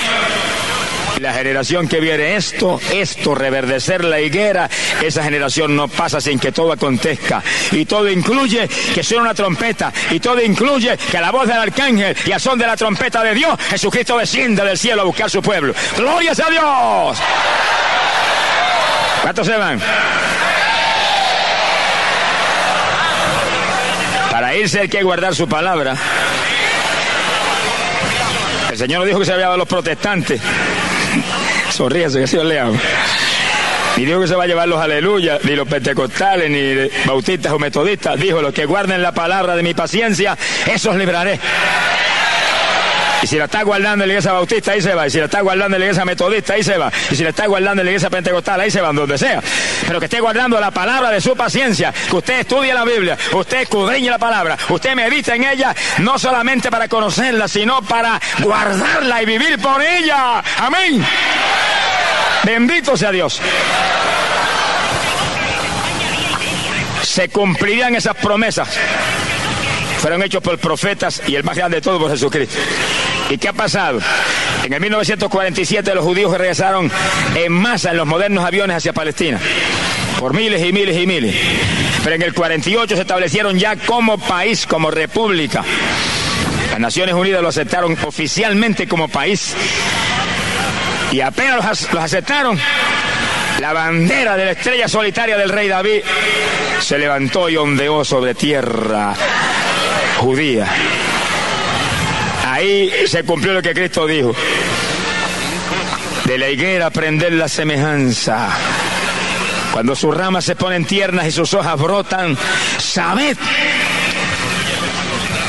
[1.21, 4.71] la generación que viene esto, esto, reverdecer la higuera,
[5.03, 7.43] esa generación no pasa sin que todo acontezca.
[7.73, 9.93] Y todo incluye que suena una trompeta.
[10.11, 13.35] Y todo incluye que la voz del arcángel y a son de la trompeta de
[13.35, 15.75] Dios, Jesucristo desciende del cielo a buscar su pueblo.
[15.97, 17.19] ¡Gloria a Dios!
[19.23, 19.81] ¿Cuántos se van?
[24.31, 25.97] Para irse hay que guardar su palabra.
[28.71, 30.41] El Señor dijo que se había a los protestantes.
[31.71, 32.67] Sonríese, que se lea.
[33.97, 37.59] Y dijo que se va a llevar los aleluyas, ni los pentecostales, ni bautistas o
[37.59, 38.19] metodistas.
[38.21, 41.41] Dijo, los que guarden la palabra de mi paciencia, esos libraré.
[43.23, 45.07] Y si la está guardando en la iglesia bautista, ahí se va.
[45.07, 46.91] Y si la está guardando en la iglesia metodista, ahí se va.
[47.11, 49.43] Y si la está guardando en la iglesia pentecostal, ahí se va, donde sea.
[49.87, 53.63] Pero que esté guardando la palabra de su paciencia, que usted estudie la Biblia, usted
[53.63, 59.27] escudriñe la palabra, usted medita en ella, no solamente para conocerla, sino para guardarla y
[59.27, 60.43] vivir por ella.
[60.59, 61.05] Amén.
[62.45, 63.41] Bendito sea Dios.
[67.03, 68.69] Se cumplirían esas promesas.
[70.01, 72.57] Fueron hechos por profetas y el más grande de todos por Jesucristo.
[73.31, 74.01] ¿Y qué ha pasado?
[74.65, 76.91] En el 1947 los judíos regresaron
[77.35, 79.39] en masa en los modernos aviones hacia Palestina.
[80.19, 81.35] Por miles y miles y miles.
[82.03, 85.63] Pero en el 48 se establecieron ya como país, como república.
[86.71, 89.55] Las Naciones Unidas lo aceptaron oficialmente como país.
[91.13, 92.59] Y apenas los, aceptaron,
[93.61, 96.01] la bandera de la estrella solitaria del rey David
[96.81, 99.15] se levantó y ondeó sobre tierra
[100.19, 100.67] judía.
[102.59, 104.35] Ahí se cumplió lo que Cristo dijo.
[106.25, 108.49] De la higuera aprender la semejanza.
[109.73, 112.37] Cuando sus ramas se ponen tiernas y sus hojas brotan,
[112.79, 113.37] sabed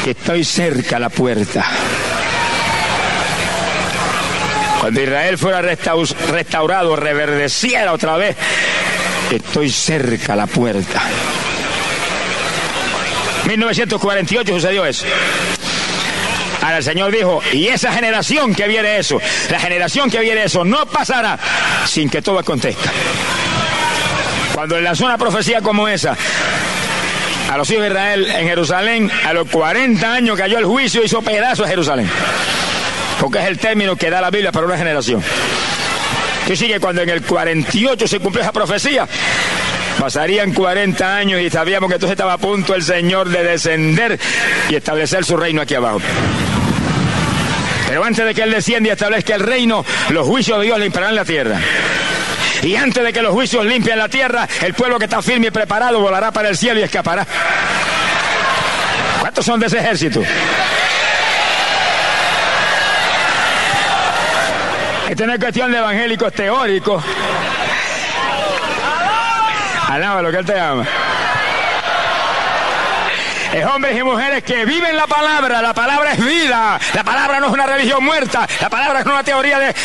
[0.04, 1.65] que estoy cerca a la puerta.
[4.80, 8.36] Cuando Israel fuera restaurado, reverdeciera otra vez,
[9.32, 11.02] estoy cerca a la puerta.
[13.48, 15.08] 1948 sucedió eso.
[16.62, 19.19] Ahora el Señor dijo, y esa generación que viene eso,
[19.50, 21.39] la generación que viene eso, no pasará
[21.86, 22.91] sin que todo acontezca.
[24.54, 26.17] Cuando lanzó una profecía como esa,
[27.50, 31.06] a los hijos de Israel en Jerusalén, a los 40 años cayó el juicio y
[31.06, 32.10] hizo pedazos a Jerusalén
[33.19, 35.22] porque es el término que da la Biblia para una generación.
[36.48, 39.08] Y sigue cuando en el 48 se cumplió esa profecía,
[39.99, 44.17] Pasarían 40 años y sabíamos que entonces estaba a punto el Señor de descender
[44.69, 45.99] y establecer su reino aquí abajo.
[47.88, 51.15] Pero antes de que Él descienda y establezca el reino, los juicios de Dios limpiarán
[51.15, 51.59] la tierra.
[52.63, 55.51] Y antes de que los juicios limpien la tierra, el pueblo que está firme y
[55.51, 57.25] preparado volará para el cielo y escapará.
[59.19, 60.23] ¿Cuántos son de ese ejército?
[65.09, 67.03] Esta no es cuestión de evangélicos teóricos.
[69.89, 70.86] Alaba lo que Él te ama
[73.54, 75.62] es hombres y mujeres que viven la palabra.
[75.62, 76.80] La palabra es vida.
[76.93, 78.47] La palabra no es una religión muerta.
[78.62, 79.75] La palabra es una teoría de,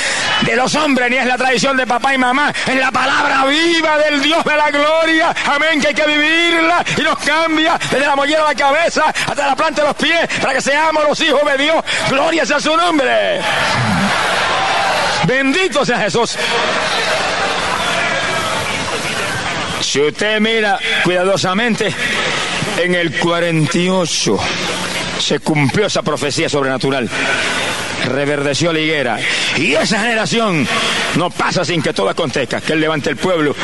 [0.43, 2.53] de los hombres, ni es la tradición de papá y mamá.
[2.67, 5.35] Es la palabra viva del Dios de la gloria.
[5.47, 9.47] Amén, que hay que vivirla y nos cambia desde la mollera de la cabeza hasta
[9.47, 11.85] la planta de los pies para que seamos los hijos de Dios.
[12.11, 13.41] Gloria sea su nombre.
[15.27, 16.37] Bendito sea Jesús.
[19.95, 21.89] Si usted mira cuidadosamente,
[22.83, 24.39] en el 48
[25.21, 27.09] se cumplió esa profecía sobrenatural.
[28.07, 29.21] Reverdeció la higuera.
[29.57, 30.67] Y esa generación
[31.15, 33.55] no pasa sin que todo acontezca, que Él levante el pueblo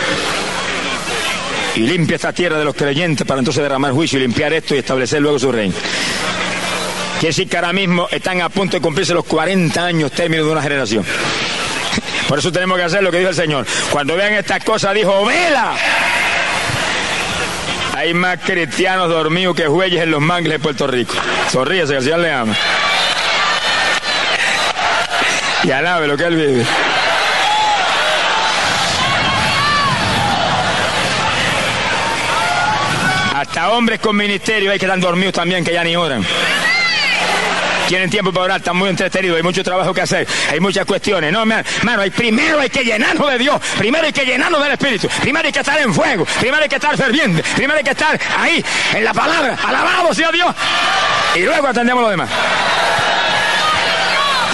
[1.75, 4.79] y limpie esta tierra de los creyentes para entonces derramar juicio y limpiar esto y
[4.79, 5.75] establecer luego su reino.
[7.15, 10.53] Quiere decir que ahora mismo están a punto de cumplirse los 40 años término de
[10.53, 11.05] una generación.
[12.29, 13.67] Por eso tenemos que hacer lo que dijo el Señor.
[13.91, 15.75] Cuando vean estas cosas, dijo, vela
[18.01, 21.13] hay más cristianos dormidos que jueyes en los mangles de Puerto Rico.
[21.53, 22.55] Sonríese, que el Señor le ama.
[25.65, 26.65] Y alabe lo que Él vive.
[33.35, 36.25] Hasta hombres con ministerio hay que están dormidos también, que ya ni oran
[37.91, 41.33] tienen tiempo para orar, están muy entretenidos, hay mucho trabajo que hacer, hay muchas cuestiones.
[41.33, 41.65] No, hermano,
[42.15, 45.59] primero hay que llenarnos de Dios, primero hay que llenarnos del Espíritu, primero hay que
[45.59, 49.13] estar en fuego, primero hay que estar ferviente, primero hay que estar ahí, en la
[49.13, 50.55] palabra, alabado sea Dios,
[51.35, 52.31] y luego atendemos lo demás.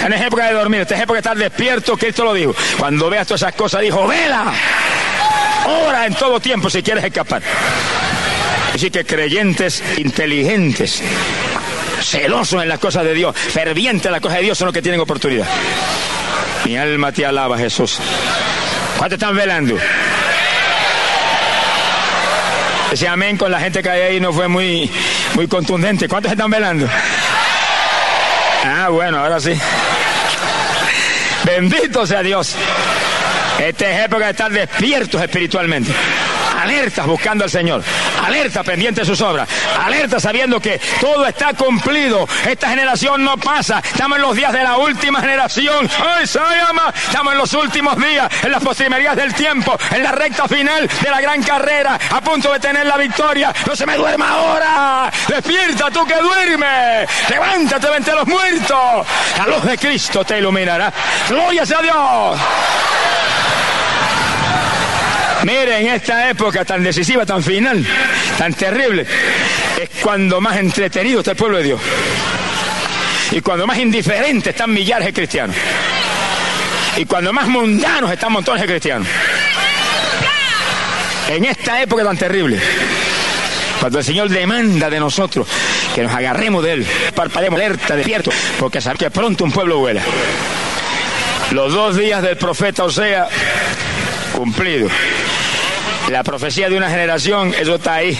[0.03, 2.55] En es época de dormir, esta es época de estar despierto, Cristo lo dijo.
[2.79, 4.51] Cuando veas todas esas cosas, dijo, vela,
[5.85, 7.43] ora en todo tiempo si quieres escapar.
[8.73, 11.03] Así que creyentes inteligentes,
[12.01, 14.81] celosos en las cosas de Dios, fervientes en las cosas de Dios son los que
[14.81, 15.47] tienen oportunidad.
[16.65, 17.99] Mi alma te alaba, Jesús.
[18.97, 19.77] ¿Cuántos están velando?
[22.91, 24.89] Ese amén con la gente que hay ahí no fue muy,
[25.35, 26.07] muy contundente.
[26.07, 26.87] ¿Cuántos están velando?
[28.63, 29.53] Ah, bueno, ahora sí.
[31.43, 32.55] Bendito sea Dios.
[33.59, 35.91] Esta es época de estar despiertos espiritualmente
[36.57, 37.83] alertas buscando al Señor,
[38.25, 39.47] alerta pendiente de sus obras,
[39.83, 42.27] alerta sabiendo que todo está cumplido.
[42.47, 45.89] Esta generación no pasa, estamos en los días de la última generación.
[45.99, 46.23] ¡Ay!
[46.23, 51.09] Estamos en los últimos días, en las postrimerías del tiempo, en la recta final de
[51.09, 53.53] la gran carrera, a punto de tener la victoria.
[53.65, 59.07] No se me duerma ahora, despierta tú que duermes, levántate, vente a los muertos.
[59.37, 60.91] La luz de Cristo te iluminará.
[61.29, 62.39] Gloria sea Dios.
[65.43, 67.85] Mire, en esta época tan decisiva, tan final,
[68.37, 69.05] tan terrible,
[69.81, 71.81] es cuando más entretenido está el pueblo de Dios.
[73.31, 75.55] Y cuando más indiferente están millares de cristianos.
[76.95, 79.07] Y cuando más mundanos están montones de cristianos.
[81.29, 82.59] En esta época tan terrible,
[83.79, 85.47] cuando el Señor demanda de nosotros
[85.93, 90.01] que nos agarremos de Él, parpademos alerta, despierto, porque sabe que pronto un pueblo vuela.
[91.51, 93.27] Los dos días del profeta Osea
[94.37, 94.91] cumplidos.
[96.09, 98.17] La profecía de una generación, eso está ahí,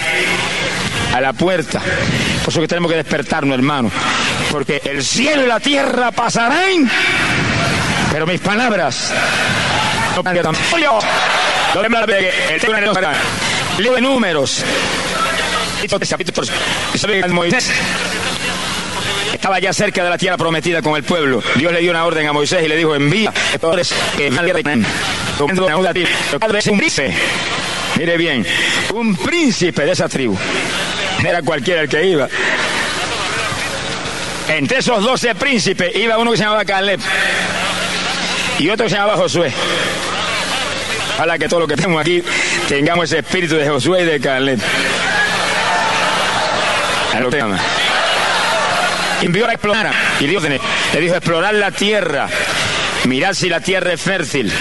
[1.14, 1.80] a la puerta.
[2.44, 3.92] Por eso que tenemos que despertarnos, hermano.
[4.52, 6.90] Porque el cielo y la tierra pasarán,
[8.12, 9.14] pero mis palabras
[10.16, 10.24] no
[13.78, 14.64] Leo de números.
[19.34, 21.44] Estaba ya cerca de la tierra prometida con el pueblo.
[21.56, 23.32] Dios le dio una orden a Moisés y le dijo, envía
[24.18, 24.32] que
[27.98, 28.46] Mire bien,
[28.94, 30.38] un príncipe de esa tribu.
[31.26, 32.28] Era cualquiera el que iba.
[34.50, 37.00] Entre esos doce príncipes iba uno que se llamaba Caleb
[38.60, 39.52] y otro que se llamaba Josué.
[41.16, 42.24] Ojalá que todo lo que tenemos aquí
[42.70, 44.60] tengamos ese espíritu de Josué y de Caleb.
[47.16, 47.60] A lo que llama.
[49.22, 52.30] Envió a explorar y Dios le dijo explorar la tierra,
[53.06, 54.52] mirad si la tierra es fértil,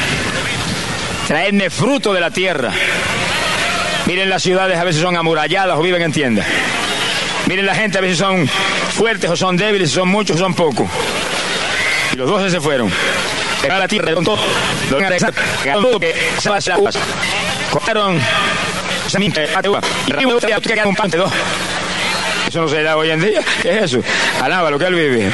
[1.27, 2.73] traedme fruto de la tierra.
[4.07, 6.47] Miren las ciudades a veces son amuralladas o viven en tiendas.
[7.47, 10.89] Miren la gente a veces son fuertes o son débiles, son muchos o son pocos.
[12.13, 12.91] Y los doce se fueron.
[13.69, 14.39] A la tierra todo.
[17.71, 18.21] Cortaron
[22.49, 23.41] Eso no se da hoy en día.
[23.61, 24.03] ¿Qué es eso?
[24.41, 25.31] Alaba que él vive.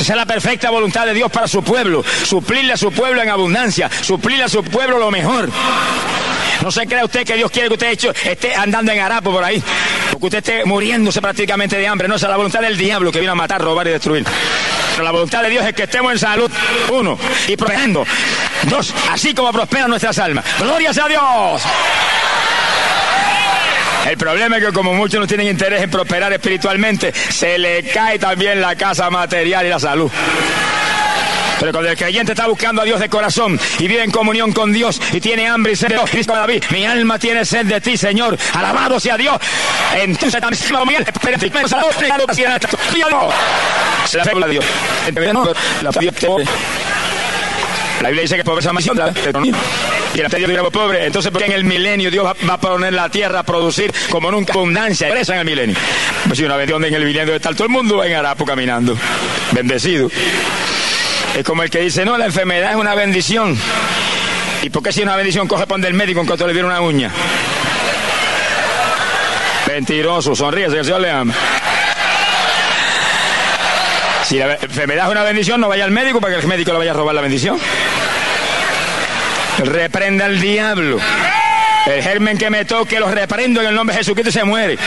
[0.00, 2.04] Esa es la perfecta voluntad de Dios para su pueblo.
[2.24, 3.90] Suplirle a su pueblo en abundancia.
[4.02, 5.48] Suplirle a su pueblo lo mejor.
[6.62, 9.62] No se crea usted que Dios quiere que usted esté andando en harapo por ahí.
[10.10, 12.08] Porque usted esté muriéndose prácticamente de hambre.
[12.08, 14.24] No, es la voluntad del diablo que vino a matar, robar y destruir.
[14.92, 16.50] Pero la voluntad de Dios es que estemos en salud,
[16.90, 18.06] uno, y prosperando.
[18.62, 20.44] Dos, así como prosperan nuestras almas.
[20.58, 21.62] Gloria sea a Dios.
[24.08, 28.18] El problema es que como muchos no tienen interés en prosperar espiritualmente, se le cae
[28.18, 30.10] también la casa material y la salud.
[31.58, 34.72] Pero cuando el creyente está buscando a Dios de corazón y vive en comunión con
[34.72, 37.96] Dios y tiene hambre y sed de Dios, David, mi alma tiene sed de ti,
[37.96, 39.38] Señor, alabado sea Dios.
[39.96, 40.62] Entonces también
[44.38, 44.64] la Dios.
[48.02, 48.90] La Biblia dice que pobreza más y
[50.20, 51.06] el Dios era pobre.
[51.06, 54.52] Entonces, porque en el milenio Dios va, a poner la tierra a producir como nunca
[54.52, 55.08] abundancia?
[55.08, 55.76] Presa en el milenio.
[56.26, 58.96] Pues si una bendición en el milenio está todo el mundo en Arapo caminando.
[59.52, 60.10] Bendecido.
[61.36, 63.58] Es como el que dice, no, la enfermedad es una bendición.
[64.62, 66.68] ¿Y por qué si es una bendición coge pon del médico en cuanto le viene
[66.68, 67.10] una uña?
[69.68, 71.34] Mentiroso, sonríe, el Señor le ama.
[74.26, 76.90] Si enfermedad es una bendición, no vaya al médico para que el médico le vaya
[76.90, 77.60] a robar la bendición.
[79.58, 80.98] Reprenda al diablo.
[81.86, 84.78] El germen que me toque lo reprendo en el nombre de Jesucristo y se muere.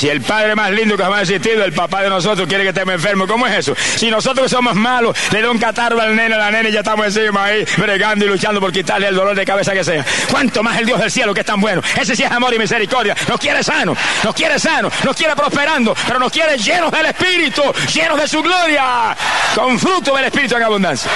[0.00, 2.70] Si el padre más lindo que jamás ha existido, el papá de nosotros, quiere que
[2.70, 3.74] estemos enfermos, ¿cómo es eso?
[3.96, 6.78] Si nosotros somos malos, le da un catarro al nene, a la nene y ya
[6.78, 10.02] estamos encima ahí, bregando y luchando por quitarle el dolor de cabeza que sea.
[10.30, 11.82] ¿Cuánto más el Dios del cielo que es tan bueno?
[12.00, 13.14] Ese sí es amor y misericordia.
[13.28, 17.62] Nos quiere sano, nos quiere sano, nos quiere prosperando, pero nos quiere llenos del Espíritu,
[17.94, 19.14] llenos de su gloria,
[19.54, 21.10] con fruto del Espíritu en abundancia.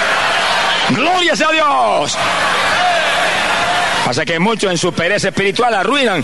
[0.91, 2.17] Gloria sea a Dios.
[4.05, 6.23] Pasa que muchos en su pereza espiritual arruinan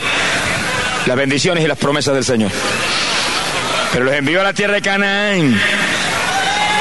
[1.06, 2.52] las bendiciones y las promesas del Señor.
[3.92, 5.60] Pero los envió a la tierra de Canaán,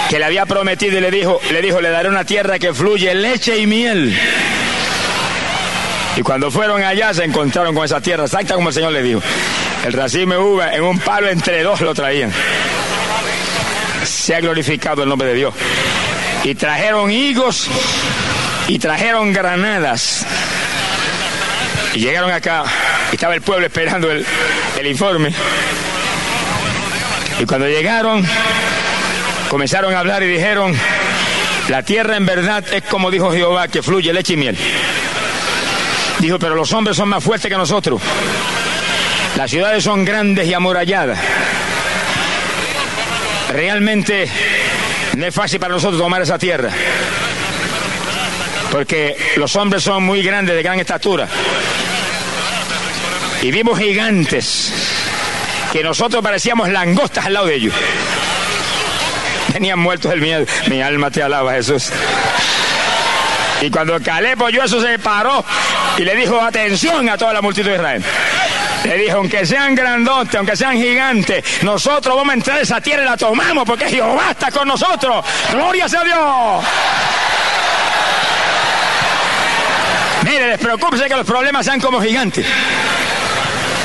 [0.08, 3.14] que le había prometido y le dijo, le dijo, le daré una tierra que fluye
[3.14, 4.16] leche y miel.
[6.16, 9.22] Y cuando fueron allá se encontraron con esa tierra, exacta como el Señor le dijo.
[9.84, 12.32] El racimo de uva en un palo entre dos lo traían.
[14.04, 15.54] Se ha glorificado el nombre de Dios.
[16.44, 17.68] Y trajeron higos
[18.68, 20.26] y trajeron granadas.
[21.94, 22.64] Y llegaron acá
[23.12, 24.24] estaba el pueblo esperando el,
[24.86, 25.32] informe.
[27.38, 28.24] Y cuando llegaron,
[29.48, 30.74] comenzaron a hablar y dijeron,
[31.68, 34.56] la tierra en verdad es como dijo Jehová, que fluye leche y miel.
[36.18, 38.00] Dijo, pero los hombres son más fuertes que nosotros.
[39.36, 41.18] Las ciudades son grandes y amuralladas.
[43.52, 44.28] Realmente
[45.16, 46.70] no es fácil para nosotros tomar esa tierra.
[48.70, 51.26] Porque los hombres son muy grandes, de gran estatura.
[53.42, 54.72] Y vimos gigantes
[55.72, 57.74] que nosotros parecíamos langostas al lado de ellos.
[59.52, 60.44] Tenían muertos del miedo.
[60.68, 61.90] Mi alma te alaba, Jesús.
[63.62, 65.44] Y cuando Caleb oyó eso se paró
[65.98, 68.04] y le dijo atención a toda la multitud de Israel.
[68.84, 73.02] Le dijo, aunque sean grandotes, aunque sean gigantes, nosotros vamos a entrar a esa tierra
[73.02, 75.24] y la tomamos porque Jehová está con nosotros.
[75.52, 76.64] Gloria sea Dios.
[80.24, 82.46] Mire, despreocúpese que los problemas sean como gigantes.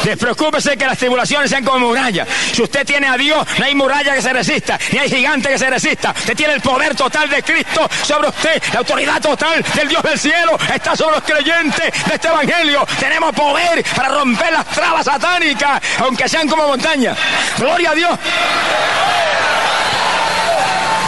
[0.06, 2.28] Despreocúpese que las tribulaciones sean como murallas.
[2.54, 5.58] Si usted tiene a Dios, no hay muralla que se resista, ni hay gigante que
[5.58, 6.14] se resista.
[6.16, 8.62] Usted tiene el poder total de Cristo sobre usted.
[8.72, 12.86] La autoridad total del Dios del cielo está sobre los creyentes de este evangelio.
[13.00, 17.18] Tenemos poder para romper las trabas satánicas, aunque sean como montañas.
[17.58, 18.20] Gloria a Dios.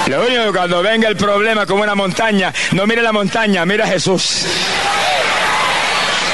[0.07, 3.85] Lo único que cuando venga el problema como una montaña, no mire la montaña, mira
[3.85, 4.47] a Jesús.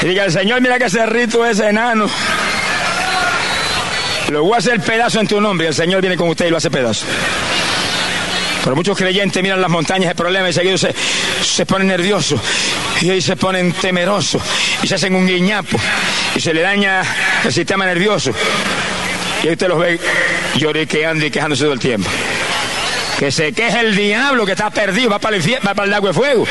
[0.01, 2.07] Y diga, el Señor, mira que ese rito es enano.
[4.29, 5.67] Lo voy a hacer pedazo en tu nombre.
[5.67, 7.05] El Señor viene con usted y lo hace pedazo.
[8.63, 10.95] Pero muchos creyentes miran las montañas de problemas y seguido se,
[11.43, 12.39] se ponen nerviosos.
[13.01, 14.41] Y ahí se ponen temerosos.
[14.81, 15.77] Y se hacen un guiñapo.
[16.35, 17.03] Y se le daña
[17.43, 18.31] el sistema nervioso.
[19.43, 19.99] Y ahí usted los ve
[20.55, 22.09] lloriqueando y quejándose todo el tiempo.
[23.19, 26.07] Que se queje el diablo que está perdido, va para el, va para el lago
[26.07, 26.47] de fuego.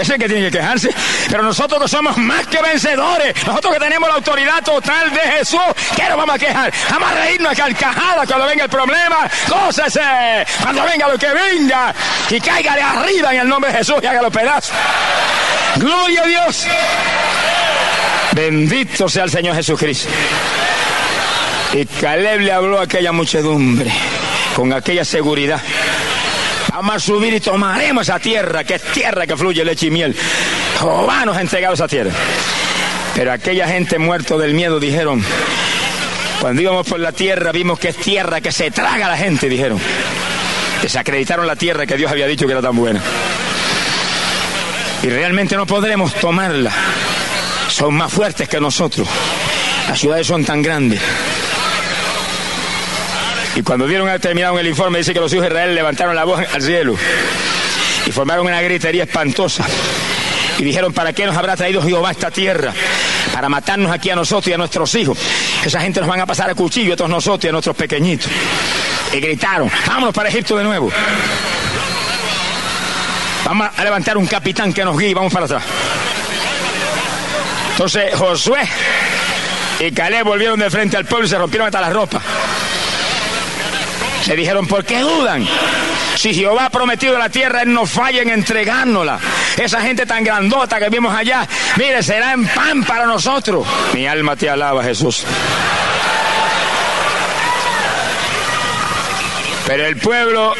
[0.00, 0.90] Es el que tiene que quejarse.
[1.28, 5.60] Pero nosotros que somos más que vencedores, nosotros que tenemos la autoridad total de Jesús,
[5.96, 6.72] ¿qué nos vamos a quejar?
[6.90, 9.28] Vamos a reírnos a carcajadas cuando venga el problema.
[9.48, 10.00] Gócese
[10.62, 11.94] cuando venga lo que venga
[12.30, 14.74] y cáigale arriba en el nombre de Jesús y hágalo pedazos.
[15.76, 16.66] Gloria a Dios.
[18.32, 20.08] Bendito sea el Señor Jesucristo.
[21.74, 23.90] Y Caleb le habló a aquella muchedumbre
[24.54, 25.60] con aquella seguridad.
[26.74, 30.16] Vamos a subir y tomaremos esa tierra, que es tierra que fluye leche y miel.
[30.78, 32.10] Jehová nos ha entregado esa tierra.
[33.14, 35.22] Pero aquella gente muerto del miedo dijeron,
[36.40, 39.50] cuando íbamos por la tierra vimos que es tierra que se traga a la gente,
[39.50, 39.78] dijeron.
[40.80, 43.02] Desacreditaron la tierra que Dios había dicho que era tan buena.
[45.02, 46.72] Y realmente no podremos tomarla.
[47.68, 49.06] Son más fuertes que nosotros.
[49.88, 51.02] Las ciudades son tan grandes.
[53.54, 56.40] Y cuando dieron terminado el informe, dice que los hijos de Israel levantaron la voz
[56.52, 56.96] al cielo
[58.06, 59.64] y formaron una gritería espantosa.
[60.58, 62.72] Y dijeron, ¿para qué nos habrá traído Jehová a esta tierra?
[63.32, 65.18] Para matarnos aquí a nosotros y a nuestros hijos.
[65.64, 68.30] Esa gente nos van a pasar a cuchillo a todos nosotros y a nuestros pequeñitos.
[69.12, 70.90] Y gritaron, vámonos para Egipto de nuevo.
[73.44, 75.62] Vamos a levantar un capitán que nos guíe vamos para atrás.
[77.72, 78.68] Entonces Josué
[79.80, 82.20] y Caleb volvieron de frente al pueblo y se rompieron hasta la ropa.
[84.26, 85.46] Le dijeron, ¿por qué dudan?
[86.16, 89.18] Si Jehová ha prometido la tierra, Él no falla en entregárnosla.
[89.56, 91.46] Esa gente tan grandota que vimos allá,
[91.76, 93.66] mire, será en pan para nosotros.
[93.92, 95.24] Mi alma te alaba, Jesús.
[99.66, 100.54] Pero el pueblo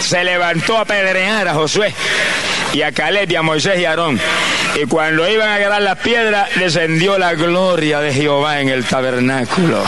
[0.00, 1.94] se levantó a pedrear a Josué
[2.72, 4.20] y a Caleb y a Moisés y a Aarón.
[4.80, 9.82] Y cuando iban a agarrar las piedras, descendió la gloria de Jehová en el tabernáculo.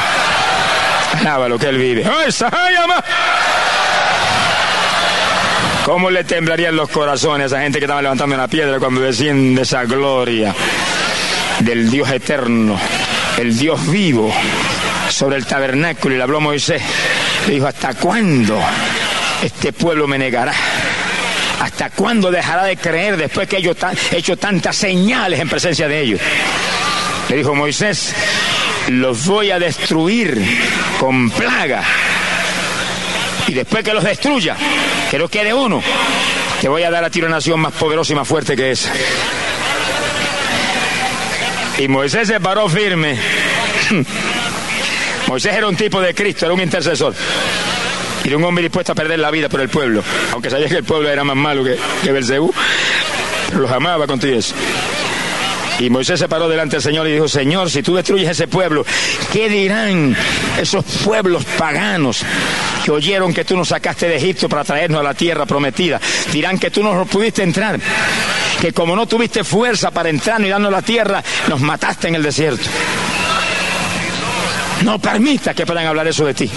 [1.12, 2.04] Alaba lo que él vive.
[5.84, 9.62] ¿Cómo le temblarían los corazones a esa gente que estaba levantando una piedra cuando desciende
[9.62, 10.54] esa gloria
[11.58, 12.78] del Dios eterno,
[13.36, 14.32] el Dios vivo,
[15.10, 16.14] sobre el tabernáculo?
[16.14, 16.80] Y le habló Moisés.
[17.48, 18.60] Le dijo, ¿hasta cuándo
[19.42, 20.52] este pueblo me negará?
[21.60, 23.72] ¿Hasta cuándo dejará de creer después que yo
[24.12, 26.20] he hecho tantas señales en presencia de ellos?
[27.28, 28.14] Le dijo Moisés,
[28.88, 30.42] los voy a destruir
[30.98, 31.82] con plaga.
[33.48, 34.56] Y después que los destruya,
[35.10, 35.82] que no quede uno,
[36.60, 38.92] te voy a dar a ti una nación más poderosa y más fuerte que esa.
[41.78, 43.16] Y Moisés se paró firme.
[45.26, 47.14] Moisés era un tipo de Cristo, era un intercesor.
[48.24, 50.02] Era un hombre dispuesto a perder la vida por el pueblo.
[50.32, 52.54] Aunque sabía que el pueblo era más malo que, que Belcebú,
[53.48, 54.54] pero los amaba con todo eso.
[55.78, 58.84] Y Moisés se paró delante del Señor y dijo, Señor, si tú destruyes ese pueblo,
[59.32, 60.16] ¿qué dirán
[60.60, 62.24] esos pueblos paganos
[62.84, 66.00] que oyeron que tú nos sacaste de Egipto para traernos a la tierra prometida?
[66.32, 67.80] Dirán que tú no pudiste entrar,
[68.60, 72.22] que como no tuviste fuerza para entrar y darnos la tierra, nos mataste en el
[72.22, 72.64] desierto.
[74.84, 76.50] No permita que puedan hablar eso de ti.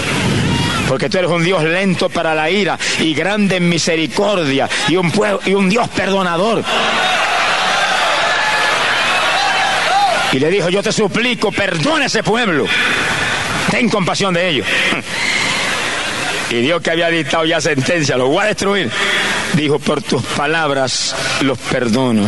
[0.88, 5.70] Porque tú eres un Dios lento para la ira y grande en misericordia y un
[5.70, 6.63] Dios perdonador.
[10.32, 12.66] Y le dijo, yo te suplico, perdona ese pueblo.
[13.72, 14.68] Ten compasión de ellos.
[16.50, 18.92] Y Dios que había dictado ya sentencia, los voy a destruir.
[19.54, 22.28] Dijo, por tus palabras los perdono.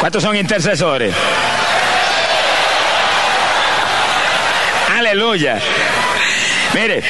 [0.00, 1.14] ¿Cuántos son intercesores?
[4.98, 5.58] Aleluya.
[6.74, 7.02] Mire,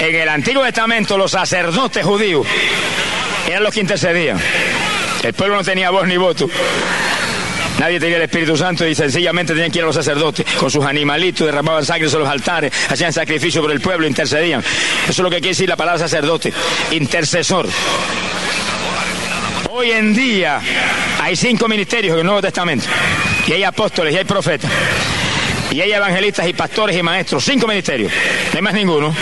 [0.00, 2.46] en el Antiguo Testamento los sacerdotes judíos
[3.46, 4.38] eran los que intercedían.
[5.24, 6.48] El pueblo no tenía voz ni voto.
[7.78, 10.84] Nadie tenía el Espíritu Santo y sencillamente tenían que ir a los sacerdotes con sus
[10.84, 14.60] animalitos, derramaban sangre sobre los altares, hacían sacrificio por el pueblo, intercedían.
[14.60, 16.52] Eso es lo que quiere decir la palabra sacerdote,
[16.92, 17.66] intercesor.
[19.70, 20.60] Hoy en día
[21.20, 22.86] hay cinco ministerios en el Nuevo Testamento
[23.46, 24.70] y hay apóstoles y hay profetas
[25.72, 28.12] y hay evangelistas y pastores y maestros, cinco ministerios,
[28.52, 29.14] no hay más ninguno.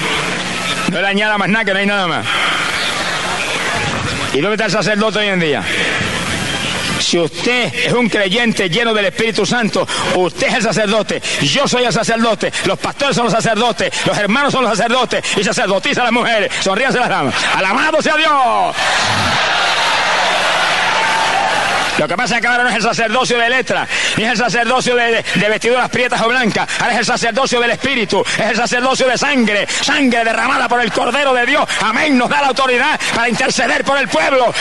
[0.90, 2.26] No le añada más nada que no hay nada más.
[4.32, 5.62] ¿Y dónde está el sacerdote hoy en día?
[7.00, 11.84] Si usted es un creyente lleno del Espíritu Santo, usted es el sacerdote, yo soy
[11.84, 16.12] el sacerdote, los pastores son los sacerdotes, los hermanos son los sacerdotes y sacerdotiza las
[16.12, 16.50] mujeres.
[16.60, 17.34] Sonríanse las damas.
[17.54, 18.76] Alabado sea Dios.
[21.98, 23.86] Lo que pasa es que ahora no es el sacerdocio de letra,
[24.16, 28.24] ni es el sacerdocio de, vestiduras prietas o blancas, ahora es el sacerdocio del Espíritu,
[28.38, 31.64] es el sacerdocio de sangre, sangre derramada por el Cordero de Dios.
[31.80, 34.52] Amén, nos da la autoridad para interceder por el pueblo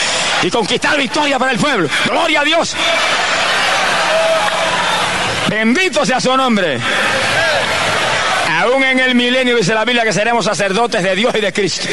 [0.44, 1.90] y conquistar victoria para el pueblo.
[2.06, 2.76] Gloria a Dios.
[5.50, 6.80] Bendito sea su nombre.
[8.60, 11.88] Aún en el milenio dice la Biblia que seremos sacerdotes de Dios y de Cristo.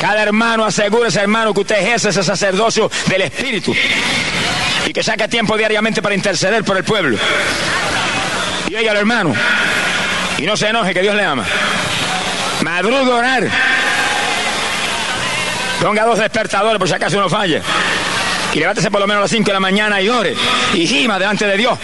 [0.00, 3.74] Cada hermano asegure ese hermano que usted ejerce ese sacerdocio del Espíritu
[4.96, 7.18] que saque tiempo diariamente para interceder por el pueblo.
[8.66, 9.34] Y oiga al hermano,
[10.38, 11.44] y no se enoje que Dios le ama.
[12.62, 13.46] Madrugue orar.
[15.82, 17.60] Ponga dos despertadores por si acaso uno falla.
[18.54, 20.34] Y levántese por lo menos a las 5 de la mañana y ore.
[20.72, 21.78] Y gima delante de Dios.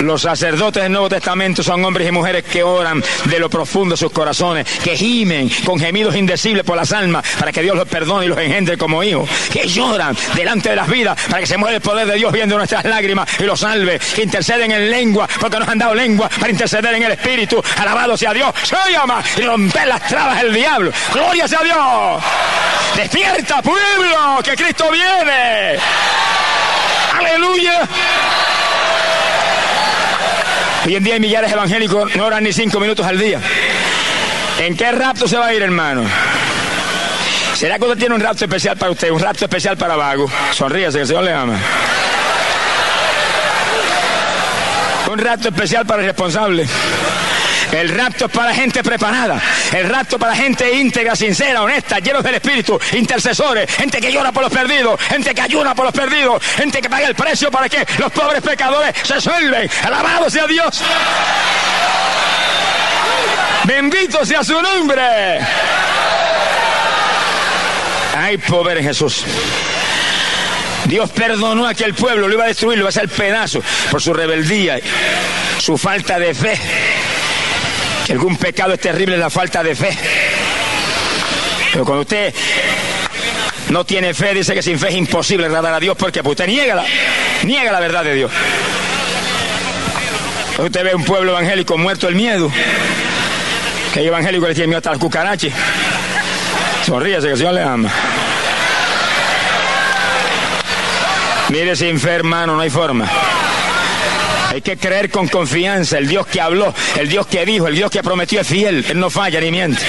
[0.00, 3.96] Los sacerdotes del Nuevo Testamento son hombres y mujeres que oran de lo profundo de
[3.98, 8.24] sus corazones, que gimen con gemidos indecibles por las almas para que Dios los perdone
[8.24, 11.76] y los engendre como hijos, que lloran delante de las vidas para que se mueva
[11.76, 15.58] el poder de Dios viendo nuestras lágrimas y los salve, que interceden en lengua porque
[15.58, 17.62] nos han dado lengua para interceder en el Espíritu.
[17.76, 20.92] Alabado sea Dios, se llama y romper las trabas del diablo.
[21.12, 22.22] Gloria sea Dios.
[22.96, 25.78] Despierta pueblo, que Cristo viene.
[27.18, 27.88] Aleluya.
[30.86, 33.40] Hoy en día hay millares evangélicos, no oran ni cinco minutos al día.
[34.58, 36.04] ¿En qué rapto se va a ir, hermano?
[37.54, 39.10] ¿Será que usted tiene un rapto especial para usted?
[39.10, 40.30] Un rapto especial para Vago.
[40.52, 41.58] Sonríase, que el Señor le ama.
[45.12, 46.66] Un rapto especial para el responsable.
[47.72, 49.40] El rapto es para gente preparada.
[49.72, 54.42] El rapto para gente íntegra, sincera, honesta, llenos del Espíritu, intercesores, gente que llora por
[54.42, 57.86] los perdidos, gente que ayuna por los perdidos, gente que paga el precio para que
[57.98, 59.70] los pobres pecadores se salven.
[59.84, 60.82] Alabado sea Dios.
[63.64, 65.38] Bendito sea su nombre.
[68.16, 69.24] Hay poder en Jesús.
[70.86, 74.00] Dios perdonó a aquel pueblo, lo iba a destruir, lo iba a hacer pedazo por
[74.00, 74.80] su rebeldía,
[75.58, 76.58] su falta de fe.
[78.10, 79.96] Algún pecado es terrible la falta de fe.
[81.72, 82.34] Pero cuando usted
[83.68, 86.74] no tiene fe, dice que sin fe es imposible agradar a Dios porque usted niega
[86.74, 86.84] la,
[87.44, 88.32] niega la verdad de Dios.
[90.58, 92.50] Usted ve un pueblo evangélico muerto el miedo.
[93.94, 95.52] Que hay evangélico le tiene miedo hasta las cucarachas.
[96.84, 97.90] Sonríese que el Señor le ama.
[101.48, 103.08] Mire sin fe, hermano, no hay forma.
[104.50, 105.98] Hay que creer con confianza.
[105.98, 108.84] El Dios que habló, el Dios que dijo, el Dios que prometió es fiel.
[108.88, 109.82] Él no falla ni miente.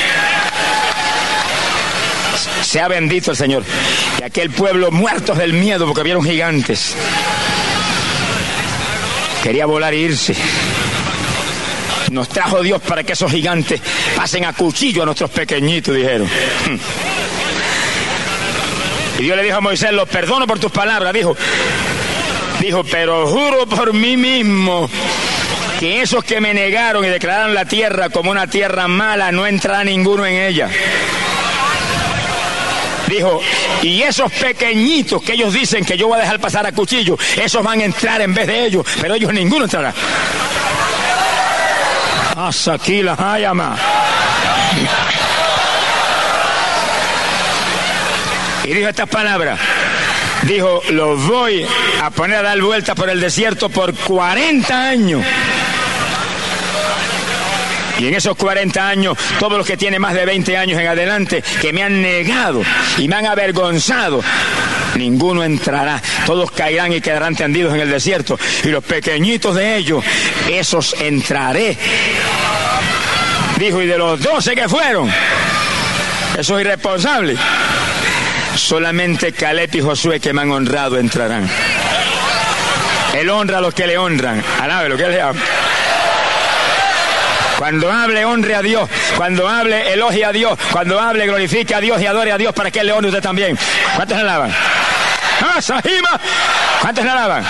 [2.62, 3.64] Sea bendito el Señor.
[4.20, 6.96] Y aquel pueblo muertos del miedo porque vieron gigantes.
[9.44, 10.36] Quería volar e irse.
[12.12, 13.82] Nos trajo Dios para que esos gigantes
[14.16, 16.30] pasen a cuchillo a nuestros pequeñitos, dijeron.
[19.18, 21.14] Y Dios le dijo a Moisés, los perdono por tus palabras.
[21.14, 21.36] Dijo,
[22.62, 24.90] dijo, pero juro por mí mismo
[25.80, 29.84] que esos que me negaron y declararon la tierra como una tierra mala, no entrará
[29.84, 30.70] ninguno en ella.
[33.08, 33.42] Dijo,
[33.82, 37.64] y esos pequeñitos que ellos dicen que yo voy a dejar pasar a cuchillo, esos
[37.64, 39.94] van a entrar en vez de ellos, pero ellos ninguno entrará.
[42.36, 43.76] Hasta aquí la hayama.
[48.64, 49.60] Y dijo estas palabras.
[50.44, 51.66] Dijo, los voy
[52.02, 55.24] a poner a dar vueltas por el desierto por 40 años.
[58.00, 61.44] Y en esos 40 años, todos los que tienen más de 20 años en adelante,
[61.62, 62.64] que me han negado
[62.98, 64.24] y me han avergonzado,
[64.96, 66.02] ninguno entrará.
[66.26, 68.40] Todos caerán y quedarán tendidos en el desierto.
[68.64, 70.04] Y los pequeñitos de ellos,
[70.50, 71.78] esos entraré.
[73.60, 75.08] Dijo, y de los 12 que fueron,
[76.36, 77.38] esos irresponsables,
[78.56, 81.50] solamente Caleb y Josué que me han honrado entrarán.
[83.14, 84.44] Él honra a los que le honran.
[84.62, 85.40] Alabe lo que le ama.
[87.58, 88.90] Cuando hable, honre a Dios.
[89.18, 90.58] Cuando hable, elogie a Dios.
[90.72, 93.22] Cuando hable, glorifique a Dios y adore a Dios para que Él le honre usted
[93.22, 93.58] también.
[93.96, 94.52] ¿Cuántos le alaban?
[95.42, 96.20] ¡Ah, Sahima!
[96.82, 97.46] ¿Cuántos le alaban?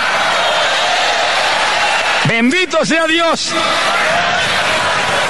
[2.28, 3.50] Bendito sea Dios.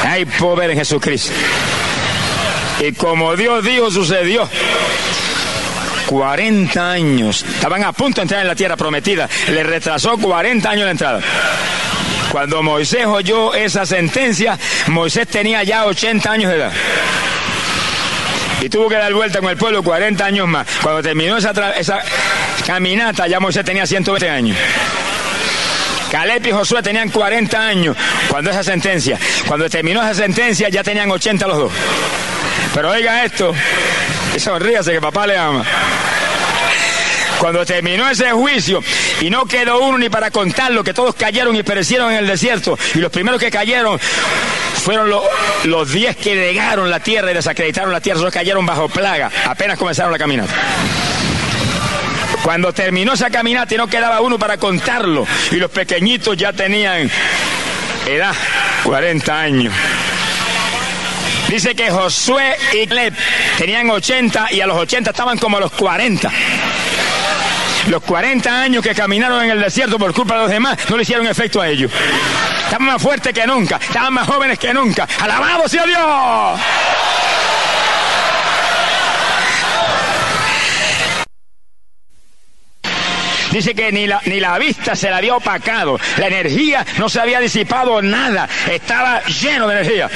[0.04, 1.32] Hay poder en Jesucristo.
[2.80, 4.48] Y como Dios dijo, sucedió.
[6.06, 7.42] 40 años.
[7.42, 9.28] Estaban a punto de entrar en la tierra prometida.
[9.48, 11.20] Le retrasó 40 años la entrada.
[12.30, 16.72] Cuando Moisés oyó esa sentencia, Moisés tenía ya 80 años de edad.
[18.62, 20.66] Y tuvo que dar vuelta con el pueblo 40 años más.
[20.82, 21.52] Cuando terminó esa,
[22.66, 24.56] caminata, ya Moisés tenía 120 años.
[26.10, 27.96] Caleb y Josué tenían 40 años
[28.28, 29.18] cuando esa sentencia.
[29.48, 31.72] Cuando terminó esa sentencia ya tenían 80 los dos.
[32.74, 33.54] Pero oiga esto,
[34.34, 35.64] y sonríase que papá le ama.
[37.42, 38.84] Cuando terminó ese juicio
[39.20, 42.78] y no quedó uno ni para contarlo, que todos cayeron y perecieron en el desierto,
[42.94, 43.98] y los primeros que cayeron
[44.84, 45.10] fueron
[45.64, 49.76] los, diez que negaron la tierra y desacreditaron la tierra, esos cayeron bajo plaga, apenas
[49.76, 50.54] comenzaron la caminata.
[52.44, 57.10] Cuando terminó esa caminata y no quedaba uno para contarlo, y los pequeñitos ya tenían
[58.06, 58.36] edad,
[58.84, 59.74] 40 años.
[61.48, 63.14] Dice que Josué y Caleb
[63.58, 66.30] tenían 80 y a los 80 estaban como a los 40.
[67.88, 71.02] Los 40 años que caminaron en el desierto por culpa de los demás no le
[71.02, 71.90] hicieron efecto a ellos.
[72.64, 75.06] Estaban más fuertes que nunca, estaban más jóvenes que nunca.
[75.20, 76.60] ¡Alabado sea Dios!
[83.52, 87.20] Dice que ni la, ni la vista se la había opacado, la energía no se
[87.20, 90.08] había disipado nada, estaba lleno de energía,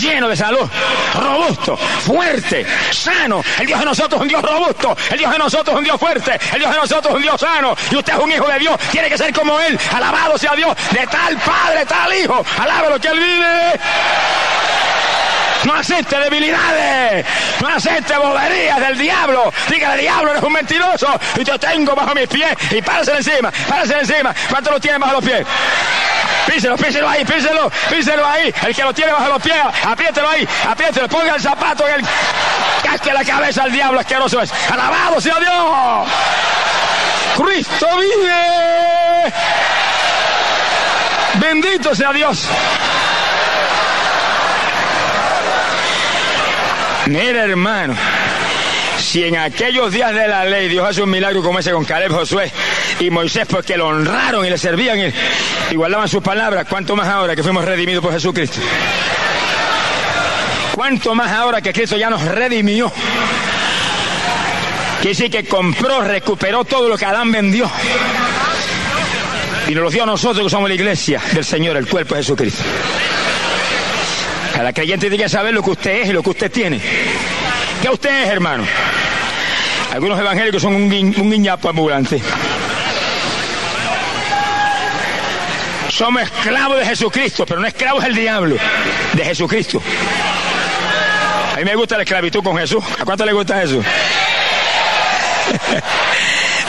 [0.00, 0.68] lleno de salud,
[1.14, 3.44] robusto, fuerte, sano.
[3.58, 6.00] El Dios de nosotros es un Dios robusto, el Dios de nosotros es un Dios
[6.00, 7.76] fuerte, el Dios de nosotros es un Dios sano.
[7.90, 9.78] Y usted es un hijo de Dios, tiene que ser como Él.
[9.92, 12.44] Alabado sea Dios, de tal Padre, tal Hijo.
[12.58, 13.80] Alábalo que Él vive.
[15.64, 17.26] No acepte debilidades.
[17.60, 19.52] No acepte boberías del diablo.
[19.68, 21.08] Diga, el diablo eres un mentiroso.
[21.36, 22.52] Y yo tengo bajo mis pies.
[22.70, 24.34] Y páraselo encima, páraselo encima.
[24.48, 25.46] ¿Cuánto lo tiene bajo los pies?
[26.46, 28.52] Píselo, píselo ahí, píselo, píselo ahí.
[28.66, 32.06] El que lo tiene bajo los pies, apriételo ahí, apriételo, ponga el zapato en el
[32.82, 34.52] casque la cabeza al diablo asqueroso es.
[34.70, 36.08] Alabado sea Dios.
[37.36, 39.32] Cristo vive.
[41.34, 42.48] Bendito sea Dios.
[47.10, 47.96] Mira, hermano,
[49.00, 52.12] si en aquellos días de la ley Dios hace un milagro como ese con Caleb,
[52.12, 52.52] Josué
[53.00, 55.12] y Moisés, porque lo honraron y le servían
[55.70, 58.60] y, guardaban sus palabras, ¿cuánto más ahora que fuimos redimidos por Jesucristo?
[60.72, 62.92] ¿Cuánto más ahora que Cristo ya nos redimió?
[65.02, 67.68] Que sí que compró, recuperó todo lo que Adán vendió.
[69.66, 72.22] Y nos lo dio a nosotros que somos la iglesia del Señor, el cuerpo de
[72.22, 72.62] Jesucristo.
[74.60, 76.78] Cada creyente tiene que saber lo que usted es y lo que usted tiene.
[77.80, 78.62] ¿Qué usted es, hermano?
[79.90, 82.20] Algunos evangélicos son un, guiñapo ambulante.
[85.88, 88.56] Somos esclavos de Jesucristo, pero no esclavos del diablo,
[89.14, 89.80] de Jesucristo.
[91.54, 92.84] A mí me gusta la esclavitud con Jesús.
[92.98, 93.82] ¿A cuánto le gusta Jesús?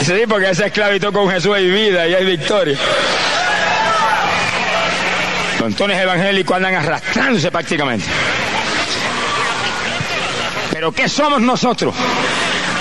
[0.00, 2.78] sí, porque esa esclavitud con Jesús hay vida y hay victoria.
[5.62, 8.04] Montones evangélicos andan arrastrándose prácticamente.
[10.72, 11.94] Pero ¿qué somos nosotros?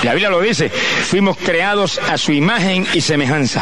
[0.01, 3.61] La Biblia lo dice, fuimos creados a su imagen y semejanza.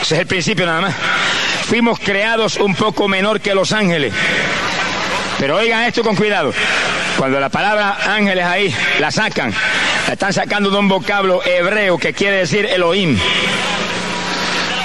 [0.00, 0.94] Ese es el principio nada más.
[1.66, 4.14] Fuimos creados un poco menor que los ángeles.
[5.38, 6.54] Pero oigan esto con cuidado.
[7.18, 9.52] Cuando la palabra ángeles ahí la sacan,
[10.06, 13.18] la están sacando de un vocablo hebreo que quiere decir Elohim.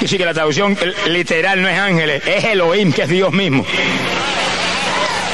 [0.01, 0.77] Y sí que la traducción
[1.07, 3.65] literal no es ángeles, es Elohim, que es Dios mismo.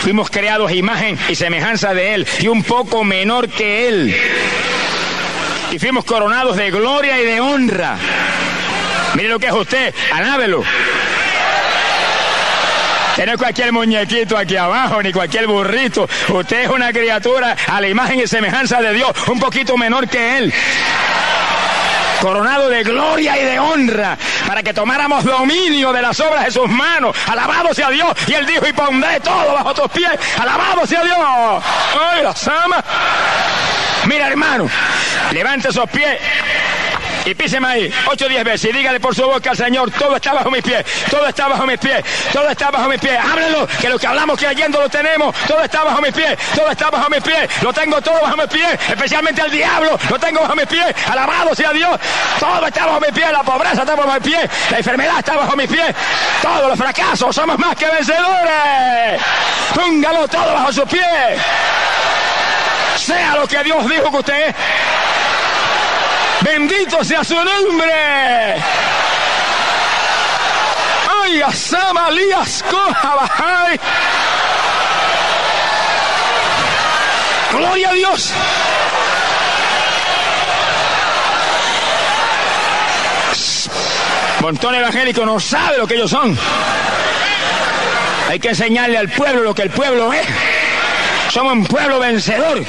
[0.01, 4.15] Fuimos creados imagen y semejanza de Él y un poco menor que Él.
[5.71, 7.97] Y fuimos coronados de gloria y de honra.
[9.15, 10.63] Mire lo que es usted, alábelo.
[13.09, 16.07] Usted no es cualquier muñequito aquí abajo, ni cualquier burrito.
[16.29, 20.37] Usted es una criatura a la imagen y semejanza de Dios, un poquito menor que
[20.37, 20.53] Él
[22.21, 26.69] coronado de gloria y de honra, para que tomáramos dominio de las obras de sus
[26.69, 27.15] manos.
[27.27, 28.13] Alabado sea Dios.
[28.27, 30.11] Y él dijo, y pondré todo bajo tus pies.
[30.39, 31.17] Alabado sea Dios.
[31.19, 32.83] Ay, las amas.
[34.05, 34.69] Mira, hermano,
[35.31, 36.19] levante esos pies
[37.25, 40.15] y píseme ahí, ocho o diez veces, y dígale por su boca al Señor, todo
[40.15, 43.19] está bajo mis pies, todo está bajo mis pies, todo está bajo mis pies.
[43.19, 46.89] Háblenlo, que lo que hablamos creyendo lo tenemos, todo está bajo mis pies, todo está
[46.89, 50.55] bajo mis pies, lo tengo todo bajo mis pies, especialmente el diablo, lo tengo bajo
[50.55, 51.99] mis pies, alabado sea Dios,
[52.39, 55.55] todo está bajo mis pies, la pobreza está bajo mis pies, la enfermedad está bajo
[55.55, 55.95] mis pies,
[56.41, 59.21] todos los fracasos, somos más que vencedores.
[59.73, 61.03] Póngalo todo bajo sus pies.
[62.97, 64.55] Sea lo que Dios dijo que usted es.
[66.45, 67.91] Bendito sea su nombre.
[71.23, 72.63] Ay, Asama Lías
[73.01, 73.79] Bajay.
[77.51, 78.31] Gloria a Dios.
[84.41, 86.37] Montón evangélico no sabe lo que ellos son.
[88.29, 90.27] Hay que enseñarle al pueblo lo que el pueblo es.
[91.31, 92.63] Somos un pueblo vencedor.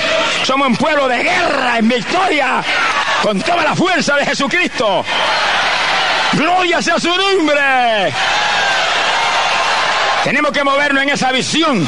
[0.44, 2.64] Somos un pueblo de guerra en victoria
[3.22, 5.04] con toda la fuerza de Jesucristo.
[6.32, 8.12] Gloria sea su nombre.
[10.24, 11.86] Tenemos que movernos en esa visión,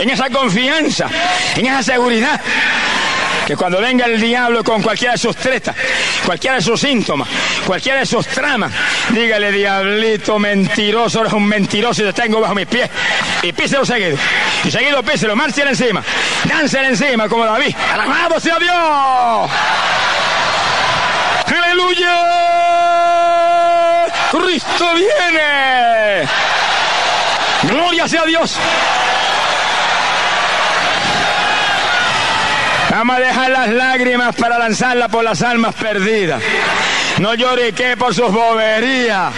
[0.00, 1.06] en esa confianza,
[1.54, 2.40] en esa seguridad.
[3.46, 5.74] Que cuando venga el diablo con cualquiera de sus tretas,
[6.24, 7.28] cualquiera de sus síntomas,
[7.66, 8.72] cualquiera de sus tramas,
[9.10, 12.88] dígale, diablito mentiroso, eres un mentiroso y te tengo bajo mis pies.
[13.42, 14.16] Y píselo seguido.
[14.64, 16.02] Y seguido píselo, márchale encima.
[16.44, 17.74] Dánselo encima como David.
[17.92, 19.50] Alabado sea Dios.
[21.82, 22.16] Aleluya.
[24.30, 26.28] Cristo viene.
[27.64, 28.56] Gloria sea Dios.
[32.90, 36.42] Vamos a dejar las lágrimas para lanzarlas por las almas perdidas.
[37.18, 39.32] No llorique por sus boberías.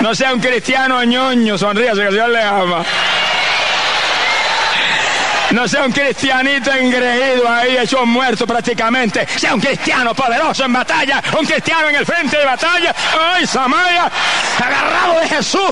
[0.00, 2.84] No sea un cristiano ñoño, sonríase que Dios le ama.
[5.52, 9.26] No sea un cristianito engreído ahí, hecho muerto prácticamente.
[9.36, 12.94] Sea un cristiano poderoso en batalla, un cristiano en el frente de batalla.
[13.34, 14.10] ¡Ay, Samaya!
[14.58, 15.70] Agarrado de Jesús.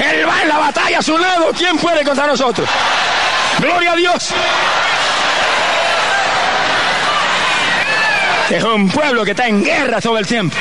[0.00, 1.52] Él va en la batalla a su lado.
[1.56, 2.68] ¿Quién puede contra nosotros?
[3.60, 4.28] Gloria a Dios.
[8.50, 10.56] Es un pueblo que está en guerra todo el tiempo.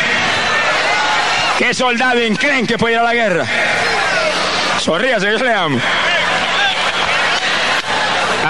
[1.58, 3.46] ¿Qué soldado creen que puede ir a la guerra?
[4.80, 5.80] Sonríase, yo le amo.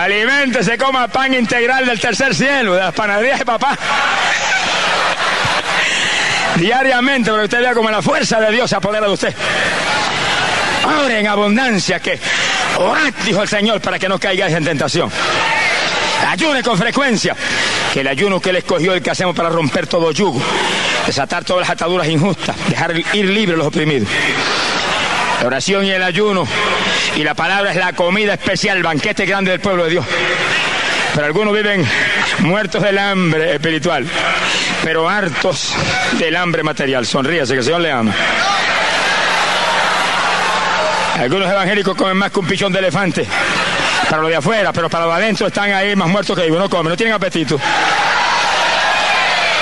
[0.02, 3.78] Aliméntese, coma pan integral del tercer cielo, de las panaderías de papá.
[6.56, 9.36] Diariamente, que usted vea como la fuerza de Dios se apodera de usted.
[11.06, 12.20] Ore en abundancia, que
[12.80, 15.12] orad, dijo el Señor, para que no caigáis en tentación.
[16.28, 17.36] Ayune con frecuencia,
[17.94, 20.42] que el ayuno que Él escogió, el que hacemos para romper todo yugo,
[21.06, 24.10] desatar todas las ataduras injustas, dejar ir libres los oprimidos.
[25.42, 26.48] La oración y el ayuno
[27.16, 30.06] y la palabra es la comida especial, el banquete grande del pueblo de Dios.
[31.14, 31.86] Pero algunos viven
[32.40, 34.08] muertos del hambre espiritual,
[34.84, 35.74] pero hartos
[36.18, 37.06] del hambre material.
[37.06, 38.14] Sonríase, que el Señor le ama.
[41.20, 43.28] Algunos evangélicos comen más que un pichón de elefante.
[44.10, 46.60] Para lo de afuera, pero para lo de adentro están ahí más muertos que vivos.
[46.60, 47.60] No comen, no tienen apetito.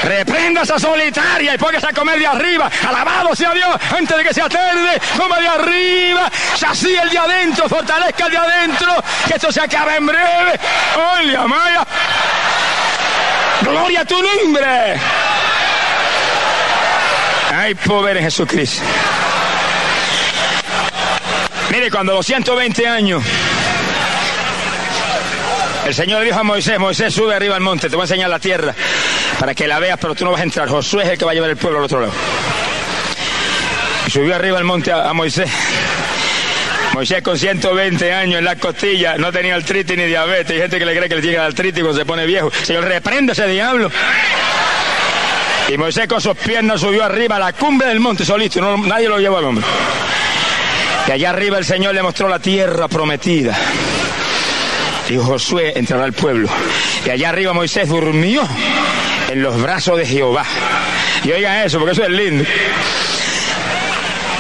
[0.03, 2.69] Reprenda esa solitaria y póngase a comer de arriba.
[2.87, 4.99] Alabado sea Dios antes de que sea tarde.
[5.17, 6.31] Coma de arriba.
[6.67, 7.67] Así el de adentro.
[7.67, 9.03] Fortalezca el de adentro.
[9.27, 10.59] Que esto se acabe en breve.
[11.17, 11.85] ¡Oye, Amaya!
[13.61, 14.99] ¡Gloria a tu nombre!
[17.53, 18.83] Hay poder en Jesucristo.
[21.71, 23.23] Mire, cuando los 120 años
[25.85, 28.39] el Señor dijo a Moisés, Moisés sube arriba al monte, te voy a enseñar la
[28.39, 28.75] tierra
[29.39, 30.67] para que la veas, pero tú no vas a entrar.
[30.67, 32.13] Josué es el que va a llevar el pueblo al otro lado.
[34.05, 35.49] Y subió arriba al monte a, Moisés.
[36.93, 40.51] Moisés con 120 años en la costilla, no tenía artritis ni diabetes.
[40.51, 42.51] Hay gente que le cree que le llega artritis cuando se pone viejo.
[42.63, 43.89] Señor, reprende ese diablo.
[45.69, 48.59] Y Moisés con sus piernas subió arriba a la cumbre del monte solito.
[48.77, 49.65] Nadie lo llevó al hombre.
[51.07, 53.57] Y allá arriba el Señor le mostró la tierra prometida.
[55.09, 56.49] Y Josué entrará al pueblo.
[57.05, 58.43] Y allá arriba Moisés durmió
[59.29, 60.45] en los brazos de Jehová.
[61.23, 62.43] Y oigan eso, porque eso es lindo.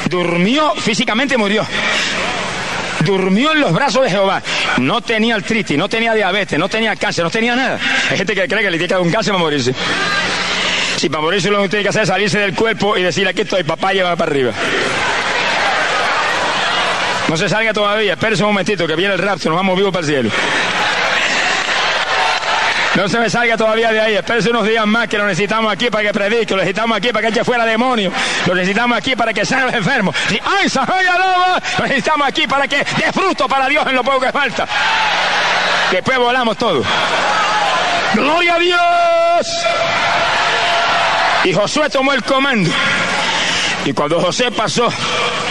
[0.09, 1.65] Durmió, físicamente murió.
[3.01, 4.41] Durmió en los brazos de Jehová.
[4.77, 7.79] No tenía artritis, no tenía diabetes, no tenía cáncer, no tenía nada.
[8.09, 9.73] Hay gente que cree que le tiene que dar un cáncer para morirse.
[10.97, 13.41] Si para morirse lo que tiene que hacer es salirse del cuerpo y decirle aquí
[13.41, 14.51] estoy, papá, lleva para arriba.
[17.29, 20.05] No se salga todavía, espérese un momentito que viene el rapto, nos vamos vivos para
[20.05, 20.29] el cielo.
[22.95, 25.89] No se me salga todavía de ahí, espérese unos días más que lo necesitamos aquí
[25.89, 28.13] para que predique, lo necesitamos aquí para que eche fuera demonios,
[28.45, 30.15] lo necesitamos aquí para que sean los enfermos.
[30.29, 30.69] ¡Ay,
[31.77, 34.67] Lo necesitamos aquí para que dé fruto para Dios en lo poco que falta.
[35.91, 36.85] Después volamos todos.
[38.15, 39.47] ¡Gloria a Dios!
[41.43, 42.69] Y Josué tomó el comando.
[43.85, 44.91] Y cuando José pasó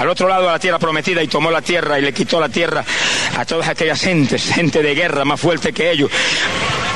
[0.01, 2.49] al otro lado de la tierra prometida y tomó la tierra y le quitó la
[2.49, 2.85] tierra
[3.37, 6.11] a todas aquellas gentes, gente de guerra más fuerte que ellos,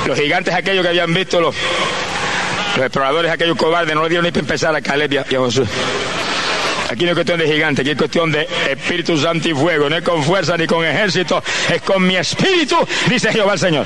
[0.05, 1.55] los gigantes aquellos que habían visto los,
[2.75, 5.63] los exploradores aquellos cobardes, no le dieron ni para empezar a Caleb y a, José.
[6.89, 9.95] Aquí no es cuestión de gigante, aquí es cuestión de Espíritu Santo y fuego, no
[9.95, 11.43] es con fuerza ni con ejército,
[11.73, 12.75] es con mi espíritu,
[13.07, 13.85] dice Jehová el Señor.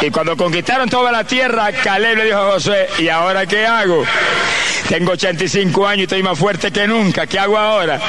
[0.00, 4.04] Y cuando conquistaron toda la tierra, Caleb le dijo a José, ¿y ahora qué hago?
[4.88, 7.26] Tengo 85 años y estoy más fuerte que nunca.
[7.26, 8.00] ¿Qué hago ahora?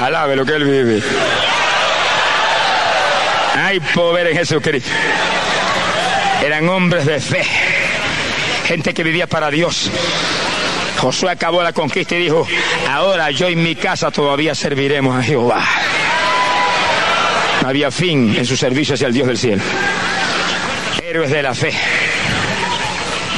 [0.00, 1.02] Alabe lo que él vive.
[3.54, 4.90] Hay poder en Jesucristo.
[6.44, 7.44] Eran hombres de fe.
[8.66, 9.90] Gente que vivía para Dios.
[10.98, 12.46] Josué acabó la conquista y dijo,
[12.88, 15.64] ahora yo y mi casa todavía serviremos a Jehová.
[17.64, 19.62] había fin en su servicio hacia el Dios del cielo.
[21.02, 21.72] Héroes de la fe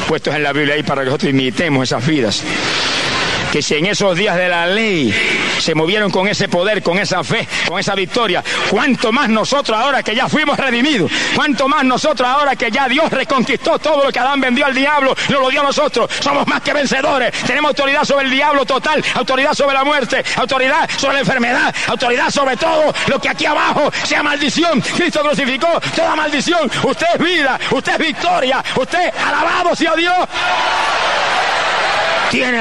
[0.04, 2.42] puestos en la Biblia ahí para que nosotros imitemos esas vidas.
[3.54, 5.14] Que si en esos días de la ley
[5.60, 10.02] se movieron con ese poder, con esa fe, con esa victoria, cuánto más nosotros ahora
[10.02, 14.18] que ya fuimos redimidos, cuánto más nosotros ahora que ya Dios reconquistó todo lo que
[14.18, 18.02] Adán vendió al diablo, nos lo dio a nosotros, somos más que vencedores, tenemos autoridad
[18.02, 22.92] sobre el diablo total, autoridad sobre la muerte, autoridad sobre la enfermedad, autoridad sobre todo
[23.06, 24.80] lo que aquí abajo sea maldición.
[24.80, 30.28] Cristo crucificó toda maldición, usted es vida, usted es victoria, usted alabado sea Dios
[32.34, 32.60] tiene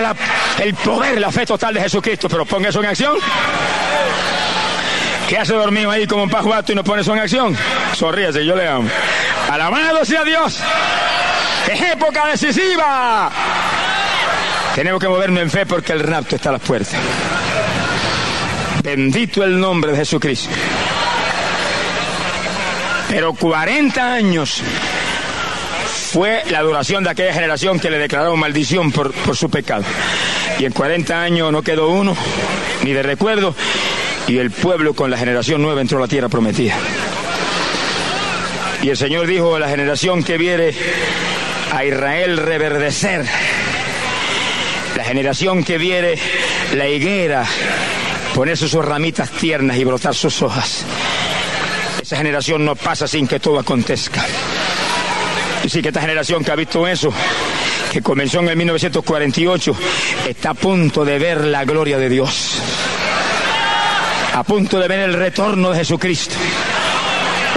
[0.61, 3.15] el poder, la fe total de Jesucristo, pero ponga eso en acción.
[5.27, 7.57] ¿Qué hace dormido ahí como un pajuato y no pone eso en acción?
[7.95, 8.87] Sonríese, yo le amo.
[9.49, 10.59] Alabado sea Dios.
[11.71, 13.31] Es época decisiva.
[14.75, 16.93] Tenemos que movernos en fe porque el rapto está a las puertas.
[18.83, 20.53] Bendito el nombre de Jesucristo.
[23.09, 24.61] Pero 40 años
[26.13, 29.83] fue la duración de aquella generación que le declararon maldición por, su pecado.
[30.59, 32.15] Y en 40 años no quedó uno,
[32.83, 33.55] ni de recuerdo,
[34.27, 36.75] y el pueblo con la generación nueva entró a la tierra prometida.
[38.83, 40.75] Y el Señor dijo la generación que viene
[41.71, 43.25] a Israel reverdecer,
[44.95, 46.13] la generación que viene
[46.75, 47.43] la higuera,
[48.35, 50.85] ponerse sus ramitas tiernas y brotar sus hojas.
[51.99, 54.23] Esa generación no pasa sin que todo acontezca.
[55.67, 57.11] Sí que esta generación que ha visto eso,
[57.91, 59.75] que comenzó en el 1948,
[60.27, 62.59] está a punto de ver la gloria de Dios.
[64.33, 66.35] A punto de ver el retorno de Jesucristo.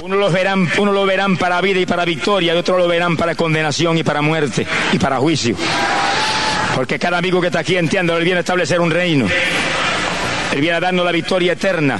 [0.03, 3.17] Uno lo verán, uno lo verán para vida y para victoria, y otro lo verán
[3.17, 5.55] para condenación y para muerte y para juicio.
[6.75, 9.27] Porque cada amigo que está aquí entiende, él viene a establecer un reino.
[10.53, 11.99] Él viene a darnos la victoria eterna.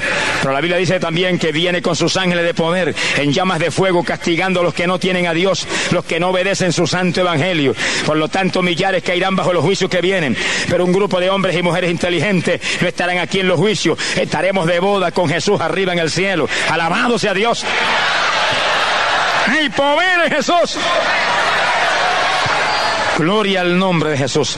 [0.52, 4.04] La Biblia dice también que viene con sus ángeles de poder en llamas de fuego
[4.04, 7.76] castigando a los que no tienen a Dios, los que no obedecen su santo evangelio.
[8.06, 10.36] Por lo tanto, millares caerán bajo los juicios que vienen.
[10.70, 13.98] Pero un grupo de hombres y mujeres inteligentes no estarán aquí en los juicios.
[14.16, 16.48] Estaremos de boda con Jesús arriba en el cielo.
[16.70, 17.66] Alabado sea Dios.
[19.48, 20.78] ¡Hay poder Jesús!
[23.18, 24.58] Gloria al nombre de Jesús.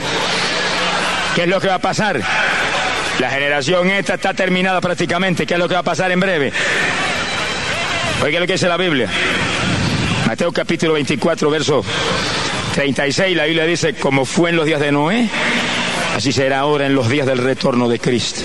[1.34, 2.20] ¿Qué es lo que va a pasar?
[3.20, 5.46] La generación esta está terminada prácticamente.
[5.46, 6.50] ¿Qué es lo que va a pasar en breve?
[8.24, 9.10] Oiga lo que dice la Biblia.
[10.26, 11.84] Mateo capítulo 24, verso
[12.72, 15.28] 36, la Biblia dice, como fue en los días de Noé,
[16.16, 18.40] así será ahora en los días del retorno de Cristo.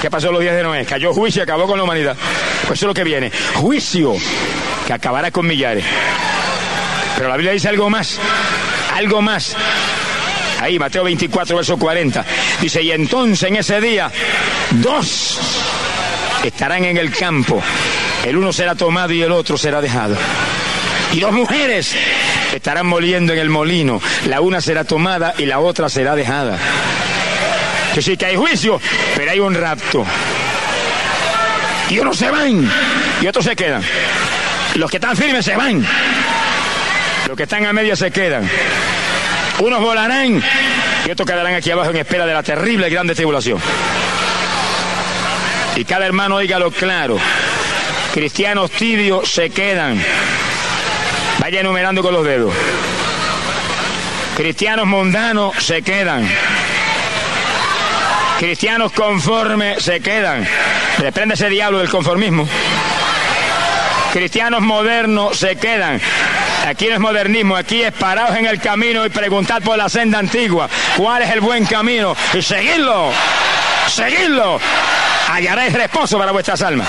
[0.00, 0.84] ¿Qué pasó en los días de Noé?
[0.84, 2.16] Cayó juicio y acabó con la humanidad.
[2.68, 3.32] Pues eso es lo que viene.
[3.54, 4.14] Juicio
[4.86, 5.84] que acabará con millares.
[7.16, 8.20] Pero la Biblia dice algo más.
[8.94, 9.56] Algo más.
[10.60, 12.24] Ahí, Mateo 24, verso 40.
[12.60, 14.10] Dice, y entonces en ese día,
[14.70, 15.38] dos
[16.44, 17.62] estarán en el campo.
[18.24, 20.16] El uno será tomado y el otro será dejado.
[21.12, 21.94] Y dos mujeres
[22.54, 24.00] estarán moliendo en el molino.
[24.26, 26.58] La una será tomada y la otra será dejada.
[27.94, 28.80] Que sí que hay juicio,
[29.16, 30.04] pero hay un rapto.
[31.90, 32.70] Y unos se van
[33.22, 33.82] y otros se quedan.
[34.74, 35.86] Los que están firmes se van.
[37.26, 38.48] Los que están a media se quedan.
[39.60, 40.42] Unos volarán
[41.06, 43.60] y otros quedarán aquí abajo en espera de la terrible y grande tribulación.
[45.76, 47.18] Y cada hermano oígalo claro.
[48.12, 50.02] Cristianos tibios se quedan.
[51.40, 52.52] Vaya enumerando con los dedos.
[54.36, 56.28] Cristianos mundanos se quedan.
[58.38, 60.46] Cristianos conformes se quedan.
[60.98, 62.48] Reprende ese diablo del conformismo.
[64.12, 66.00] Cristianos modernos se quedan.
[66.66, 70.18] Aquí no es modernismo, aquí es parados en el camino y preguntar por la senda
[70.18, 73.10] antigua cuál es el buen camino y seguirlo,
[73.88, 74.60] seguirlo.
[75.28, 76.88] Hallaréis reposo para vuestras almas.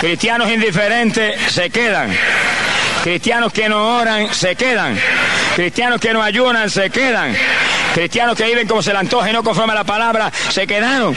[0.00, 2.10] Cristianos indiferentes se quedan.
[3.02, 4.98] Cristianos que no oran se quedan.
[5.56, 7.36] Cristianos que no ayunan se quedan.
[7.94, 11.16] Cristianos que viven como se le antoja y no conforme a la palabra se quedaron.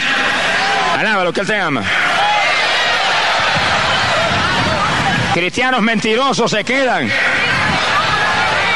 [0.98, 1.84] Alaba que Él te ama.
[5.36, 7.12] Cristianos mentirosos se quedan.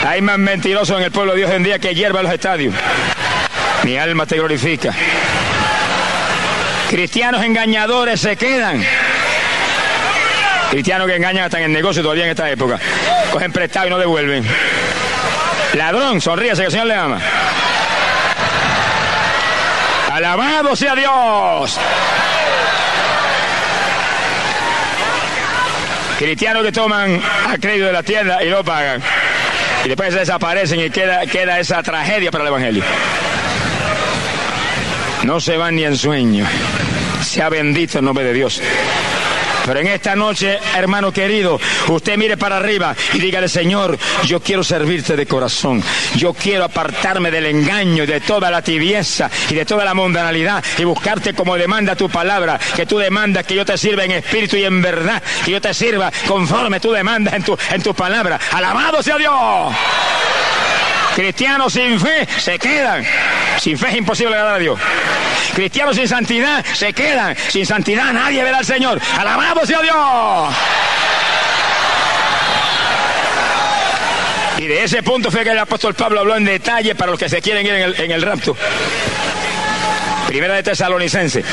[0.06, 2.76] Hay más mentirosos en el pueblo de Dios en día que hierba en los estadios.
[3.84, 4.94] Mi alma te glorifica.
[6.90, 8.86] Cristianos engañadores se quedan.
[10.72, 12.78] Cristianos que engañan hasta en el negocio todavía en esta época.
[13.32, 14.46] Cogen prestado y no devuelven.
[15.76, 17.22] Ladrón, sonríese que el Señor le ama.
[20.12, 21.80] Alabado sea Dios.
[26.20, 29.02] Cristianos que toman a crédito de la tienda y no pagan.
[29.86, 32.84] Y después desaparecen y queda, queda esa tragedia para el Evangelio.
[35.24, 36.46] No se van ni en sueño.
[37.22, 38.62] Sea bendito el nombre de Dios.
[39.66, 44.64] Pero en esta noche, hermano querido, usted mire para arriba y dígale, Señor, yo quiero
[44.64, 45.84] servirte de corazón.
[46.16, 50.84] Yo quiero apartarme del engaño, de toda la tibieza y de toda la mundanalidad y
[50.84, 54.66] buscarte como demanda tu palabra, que tú demandas que yo te sirva en espíritu y
[54.66, 58.40] en verdad, que yo te sirva conforme tú demandas en tu, en tu palabra.
[58.52, 59.34] Alabado sea Dios.
[61.20, 63.06] Cristianos sin fe se quedan.
[63.60, 64.80] Sin fe es imposible agradar a Dios.
[65.54, 67.36] Cristianos sin santidad se quedan.
[67.50, 69.02] Sin santidad nadie verá al Señor.
[69.18, 70.56] Alabado sea Dios.
[74.60, 77.28] Y de ese punto fue que el apóstol Pablo habló en detalle para los que
[77.28, 78.56] se quieren ir en el, en el rapto.
[80.26, 81.44] Primera de Tesalonicense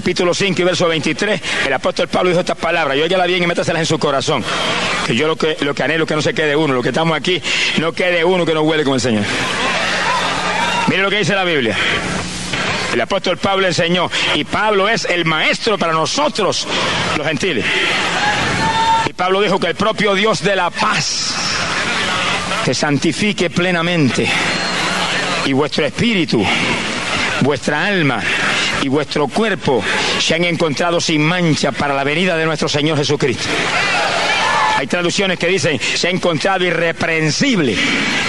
[0.00, 3.46] capítulo 5 y verso 23, el apóstol Pablo dijo estas palabras, yo ya bien y
[3.46, 4.42] métaselas en su corazón,
[5.06, 7.14] que yo lo que, lo que anhelo que no se quede uno, lo que estamos
[7.14, 7.42] aquí,
[7.76, 9.24] no quede uno que no huele con el Señor.
[10.86, 11.76] Mire lo que dice la Biblia.
[12.94, 16.66] El apóstol Pablo enseñó y Pablo es el maestro para nosotros,
[17.18, 17.66] los gentiles.
[19.06, 21.34] Y Pablo dijo que el propio Dios de la paz
[22.64, 24.26] te santifique plenamente
[25.44, 26.42] y vuestro espíritu,
[27.42, 28.22] vuestra alma
[28.82, 29.82] y vuestro cuerpo
[30.18, 33.44] se han encontrado sin mancha para la venida de nuestro Señor Jesucristo.
[34.76, 37.76] Hay traducciones que dicen, se ha encontrado irreprensible,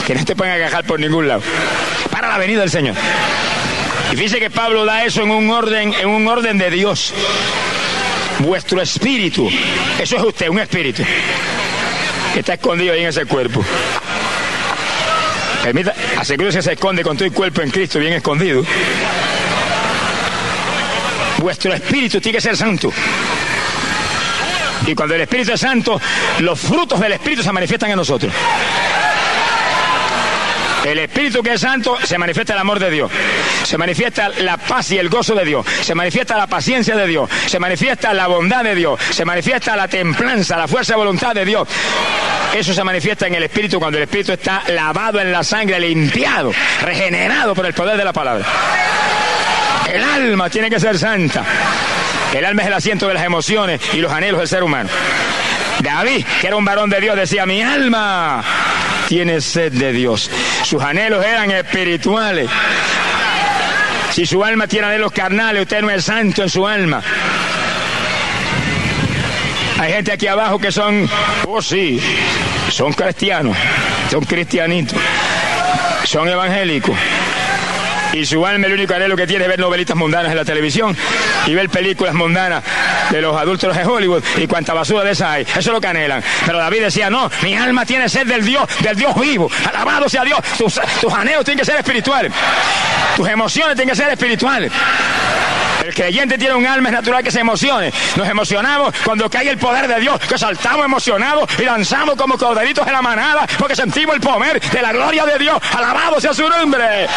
[0.06, 1.42] que no te pueden agajar por ningún lado,
[2.12, 2.96] para la venida del Señor.
[4.12, 7.14] Y fíjese que Pablo da eso en un orden, en un orden de Dios.
[8.40, 9.50] Vuestro espíritu,
[10.02, 11.04] eso es usted, un espíritu,
[12.34, 13.64] que está escondido ahí en ese cuerpo.
[15.64, 18.66] Permita, asegúrese que se esconde con todo el cuerpo en Cristo bien escondido.
[21.42, 22.94] Vuestro espíritu tiene que ser santo.
[24.86, 26.00] Y cuando el Espíritu es santo,
[26.40, 28.32] los frutos del Espíritu se manifiestan en nosotros.
[30.86, 33.12] El Espíritu que es santo se manifiesta el amor de Dios,
[33.64, 37.30] se manifiesta la paz y el gozo de Dios, se manifiesta la paciencia de Dios,
[37.46, 41.46] se manifiesta la bondad de Dios, se manifiesta la templanza, la fuerza de voluntad de
[41.46, 41.68] Dios.
[42.56, 46.52] Eso se manifiesta en el Espíritu cuando el Espíritu está lavado en la sangre, limpiado,
[46.82, 48.46] regenerado por el poder de la palabra.
[49.92, 51.44] El alma tiene que ser santa.
[52.34, 54.90] El alma es el asiento de las emociones y los anhelos del ser humano.
[55.80, 58.42] David, que era un varón de Dios, decía, mi alma
[59.10, 60.32] tiene sed de Dios.
[60.64, 62.50] Sus anhelos eran espirituales.
[64.14, 67.04] Si su alma tiene anhelos carnales, usted no es santo en su alma.
[69.78, 71.10] Hay gente aquí abajo que son,
[71.48, 72.00] oh sí,
[72.70, 73.58] son cristianos,
[74.10, 74.98] son cristianitos,
[76.06, 76.96] son evangélicos
[78.14, 80.96] y su alma el único anhelo que tiene es ver novelitas mundanas en la televisión
[81.46, 82.64] y ver películas mundanas
[83.10, 85.44] de los adultos de Hollywood y cuánta basura de esa hay.
[85.44, 86.24] Eso es lo que anhelan.
[86.46, 89.50] Pero David decía, no, mi alma tiene sed del Dios, del Dios vivo.
[89.70, 90.40] Alabado sea Dios.
[90.58, 92.32] Tus, tus anhelos tienen que ser espirituales.
[93.16, 94.72] Tus emociones tienen que ser espirituales.
[95.84, 97.92] El creyente tiene un alma, es natural que se emocione.
[98.16, 102.86] Nos emocionamos cuando cae el poder de Dios, que saltamos emocionados y danzamos como corderitos
[102.86, 105.60] en la manada, porque sentimos el poder de la gloria de Dios.
[105.76, 107.08] Alabado sea su nombre.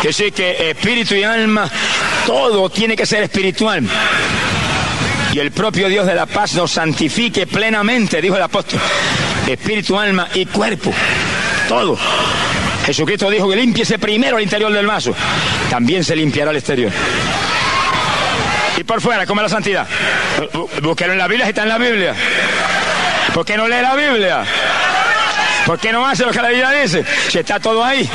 [0.00, 1.68] Que sí, que espíritu y alma,
[2.26, 3.84] todo tiene que ser espiritual.
[5.32, 8.80] Y el propio Dios de la paz nos santifique plenamente, dijo el apóstol.
[9.46, 10.92] Espíritu, alma y cuerpo.
[11.68, 11.98] Todo.
[12.90, 15.14] Jesucristo dijo que limpiese primero el interior del vaso.
[15.70, 16.90] También se limpiará el exterior.
[18.76, 19.86] Y por fuera, como la santidad.
[20.82, 22.16] Búsquelo en la Biblia si está en la Biblia.
[23.32, 24.44] ¿Por qué no lee la Biblia?
[25.66, 27.04] ¿Por qué no hace lo que la Biblia dice?
[27.28, 28.10] Si está todo ahí.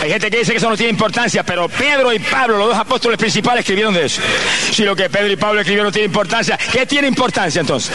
[0.00, 2.78] Hay gente que dice que eso no tiene importancia, pero Pedro y Pablo, los dos
[2.78, 4.22] apóstoles principales, escribieron de eso.
[4.70, 7.90] Si lo que Pedro y Pablo escribieron no tiene importancia, ¿qué tiene importancia entonces?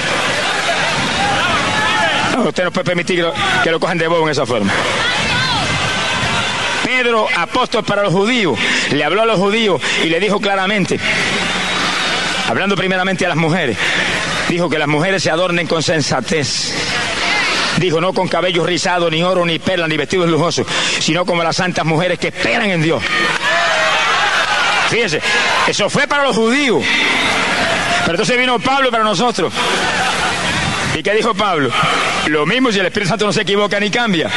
[2.47, 3.25] usted no puede permitir
[3.63, 4.71] que lo, cojan de bobo en esa forma.
[6.83, 8.57] Pedro, apóstol para los judíos,
[8.91, 10.99] le habló a los judíos y le dijo claramente,
[12.47, 13.77] hablando primeramente a las mujeres,
[14.49, 16.73] dijo que las mujeres se adornen con sensatez
[17.77, 20.67] Dijo, no con cabellos rizados, ni oro, ni perlas, ni vestidos lujosos,
[20.99, 23.01] sino como las santas mujeres que esperan en Dios.
[24.89, 25.21] Fíjense,
[25.67, 26.83] eso fue para los judíos.
[28.01, 29.51] Pero entonces vino Pablo para nosotros.
[30.95, 31.71] ¿Y qué dijo Pablo?
[32.27, 34.29] Lo mismo si el Espíritu Santo no se equivoca ni cambia.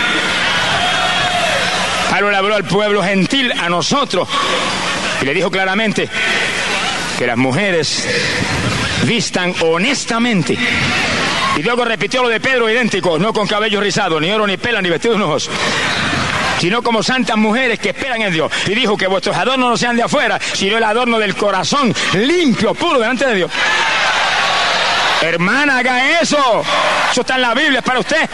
[2.11, 4.28] Pablo le habló al pueblo gentil, a nosotros,
[5.20, 6.09] y le dijo claramente
[7.18, 8.09] que las mujeres
[9.05, 10.57] vistan honestamente
[11.57, 14.82] y luego repitió lo de Pedro idéntico, no con cabello rizado, ni oro, ni pela,
[14.82, 15.51] ni vestidos nuevos
[16.59, 18.51] sino como santas mujeres que esperan en Dios.
[18.66, 22.74] Y dijo que vuestros adornos no sean de afuera, sino el adorno del corazón, limpio,
[22.74, 23.51] puro delante de Dios.
[25.27, 26.64] Hermana, haga eso.
[27.11, 28.29] Eso está en la Biblia, es para usted.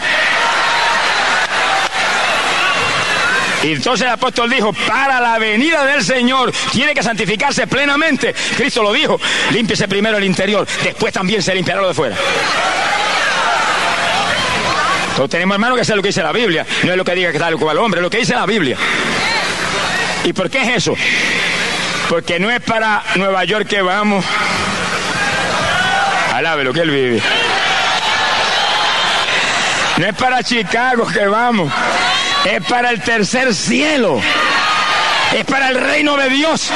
[3.63, 8.35] Y entonces el apóstol dijo, para la venida del Señor tiene que santificarse plenamente.
[8.57, 9.19] Cristo lo dijo,
[9.51, 12.15] límpiese primero el interior, después también se limpiará lo de fuera.
[15.15, 16.65] Todos tenemos hermano que hacer lo que dice la Biblia.
[16.83, 18.77] No es lo que diga que tal cual hombre, es lo que dice la Biblia.
[20.25, 20.95] ¿Y por qué es eso?
[22.09, 24.25] Porque no es para Nueva York que vamos.
[26.43, 27.21] Lo que él vive.
[29.95, 31.71] No es para Chicago que vamos.
[32.43, 34.19] Es para el tercer cielo.
[35.31, 36.69] Es para el reino de Dios.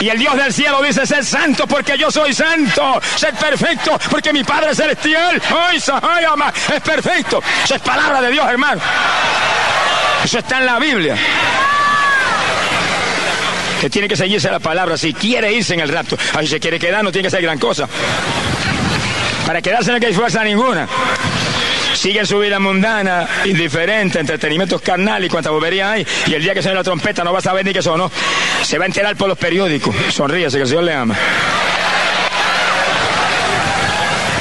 [0.00, 3.00] Y el Dios del cielo dice, ser santo porque yo soy santo.
[3.16, 5.40] Ser perfecto porque mi Padre celestial
[5.72, 7.42] es perfecto.
[7.64, 8.82] Eso es palabra de Dios, hermano.
[10.22, 11.16] Eso está en la Biblia.
[13.90, 16.16] Tiene que seguirse la palabra si quiere irse en el rapto.
[16.40, 17.88] Si se quiere quedar no tiene que ser gran cosa.
[19.46, 20.88] Para quedarse no hay fuerza ninguna.
[21.94, 26.06] siguen su vida mundana, indiferente, entretenimientos carnal y cuánta bobería hay.
[26.26, 28.10] Y el día que suene la trompeta no va a saber ni qué son, ¿no?
[28.62, 29.94] Se va a enterar por los periódicos.
[30.10, 31.16] Sonríese, que el Señor le ama.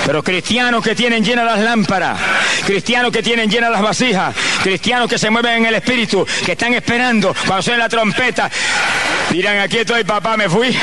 [0.05, 2.19] Pero cristianos que tienen llenas las lámparas,
[2.65, 6.73] cristianos que tienen llenas las vasijas, cristianos que se mueven en el espíritu, que están
[6.73, 8.49] esperando cuando suene la trompeta,
[9.29, 10.75] dirán, aquí estoy papá, me fui.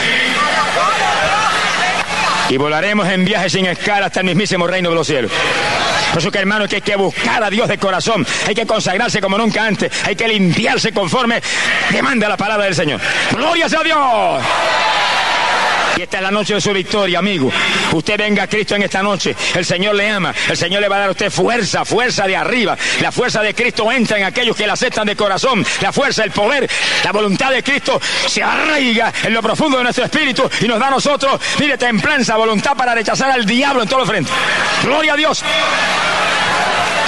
[2.51, 5.31] Y volaremos en viaje sin escala hasta el mismísimo reino de los cielos.
[6.11, 9.21] Por eso que hermano que hay que buscar a Dios de corazón, hay que consagrarse
[9.21, 11.43] como nunca antes, hay que limpiarse conforme
[11.91, 13.01] demanda la palabra del Señor.
[13.33, 14.43] Gloria a Dios.
[15.99, 17.51] Y esta es la noche de su victoria, amigo.
[17.93, 19.35] Usted venga a Cristo en esta noche.
[19.57, 20.33] El Señor le ama.
[20.49, 22.79] El Señor le va a dar a usted fuerza, fuerza de arriba.
[23.01, 25.67] La fuerza de Cristo entra en aquellos que la aceptan de corazón.
[25.81, 26.71] La fuerza, el poder,
[27.03, 30.87] la voluntad de Cristo se arraiga en lo profundo de nuestro espíritu y nos da
[30.87, 34.33] a nosotros, mire, templanza, voluntad para rechazar al diablo en todos los frentes.
[34.85, 35.43] Gloria a Dios.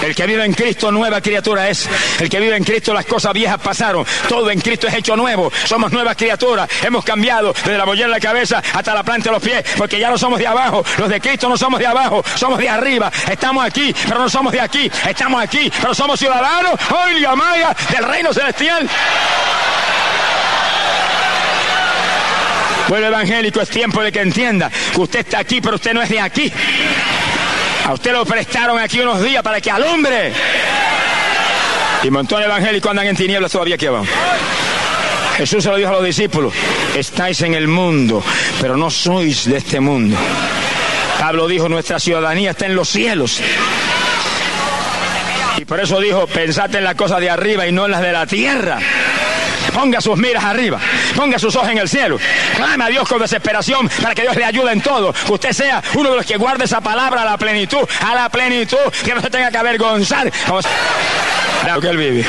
[0.02, 1.88] El que vive en Cristo nueva criatura es.
[2.18, 4.06] El que vive en Cristo las cosas viejas pasaron.
[4.28, 5.52] Todo en Cristo es hecho nuevo.
[5.66, 6.68] Somos nuevas criaturas.
[6.82, 9.64] Hemos cambiado desde la bollera de la cabeza hasta la planta de los pies.
[9.76, 10.84] Porque ya no somos de abajo.
[10.98, 12.22] Los de Cristo no somos de abajo.
[12.34, 13.10] Somos de arriba.
[13.30, 14.90] Estamos aquí, pero no somos de aquí.
[15.08, 16.72] Estamos aquí, pero somos ciudadanos.
[16.90, 18.88] Hoy Maya del reino celestial.
[22.88, 26.08] Pueblo evangélico, es tiempo de que entienda que usted está aquí, pero usted no es
[26.08, 26.52] de aquí.
[27.86, 30.32] A usted lo prestaron aquí unos días para que alumbre.
[32.02, 34.06] Y montones evangélicos andan en tinieblas todavía aquí abajo.
[35.36, 36.52] Jesús se lo dijo a los discípulos,
[36.96, 38.22] estáis en el mundo,
[38.60, 40.16] pero no sois de este mundo.
[41.18, 43.40] Pablo dijo, nuestra ciudadanía está en los cielos.
[45.56, 48.12] Y por eso dijo, pensad en las cosas de arriba y no en las de
[48.12, 48.78] la tierra.
[49.74, 50.80] Ponga sus miras arriba.
[51.14, 52.18] Ponga sus ojos en el cielo.
[52.56, 55.14] Clama a Dios con desesperación para que Dios le ayude en todo.
[55.28, 57.86] Usted sea uno de los que guarde esa palabra a la plenitud.
[58.04, 58.78] A la plenitud.
[59.04, 60.32] Que no se tenga que avergonzar.
[60.46, 60.60] Como...
[61.80, 62.24] que él vive.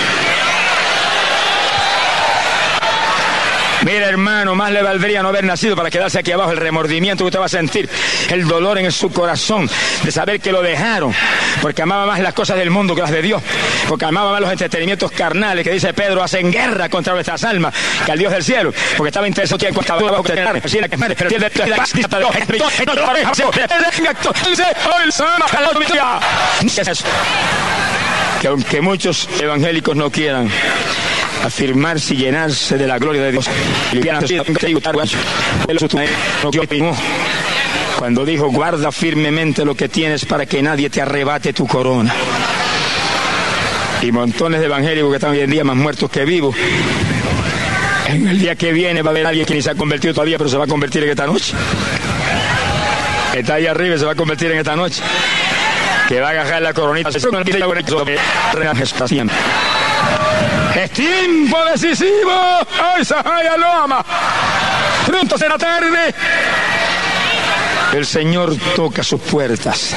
[3.86, 6.52] Mira, hermano, más le valdría no haber nacido para quedarse aquí abajo.
[6.52, 7.90] El remordimiento que usted va a sentir,
[8.30, 9.70] el dolor en su corazón
[10.04, 11.14] de saber que lo dejaron,
[11.62, 13.42] porque amaba más las cosas del mundo que las de Dios,
[13.88, 17.74] porque amaba más los entretenimientos carnales que dice Pedro, hacen guerra contra nuestras almas
[18.06, 20.24] que al Dios del cielo, porque estaba interesado en estaba abajo
[28.42, 30.50] que aunque muchos evangélicos no quieran
[31.44, 33.50] afirmarse y llenarse de la gloria de Dios.
[37.98, 42.14] Cuando dijo, guarda firmemente lo que tienes para que nadie te arrebate tu corona.
[44.02, 46.56] Y montones de evangélicos que están hoy en día más muertos que vivos.
[48.08, 50.38] En el día que viene va a haber alguien que ni se ha convertido todavía,
[50.38, 51.54] pero se va a convertir en esta noche.
[53.36, 55.02] Está ahí arriba y se va a convertir en esta noche.
[56.08, 57.10] Que va a agarrar la coronita.
[60.76, 62.32] Es tiempo decisivo.
[62.96, 64.06] ¡Ay, Sahaya lo ama!
[65.06, 66.14] Pronto será tarde.
[67.94, 69.94] El Señor toca sus puertas.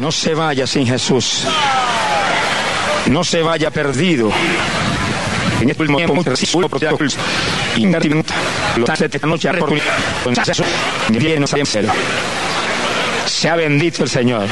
[0.00, 1.44] No se vaya sin Jesús.
[3.06, 4.30] No se vaya perdido.
[5.60, 6.24] En este último tiempo,
[13.26, 14.46] sea bendito el Señor.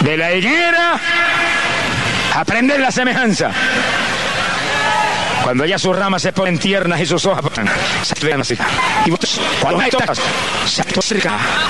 [0.00, 1.00] De la higuera
[2.34, 3.50] aprender la semejanza.
[5.42, 7.44] Cuando ya sus ramas se ponen tiernas y sus hojas
[8.02, 8.56] se ven así.
[9.06, 9.10] Y
[9.60, 10.20] cuando hay todas,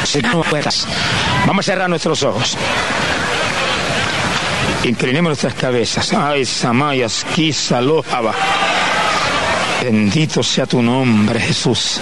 [0.05, 0.87] se no puedas.
[1.47, 2.57] Vamos a cerrar nuestros ojos.
[4.85, 6.13] Inclinemos nuestras cabezas.
[6.13, 8.35] Ay, Samayas, Kisa, Lojaba.
[9.83, 12.01] Bendito sea tu nombre, Jesús.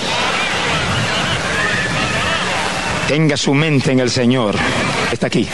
[3.07, 4.55] Tenga su mente en el Señor.
[5.13, 5.49] Está aquí.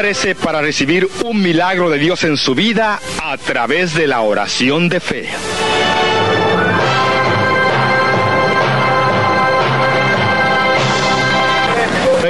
[0.00, 4.88] Prepárese para recibir un milagro de Dios en su vida a través de la oración
[4.88, 5.28] de fe.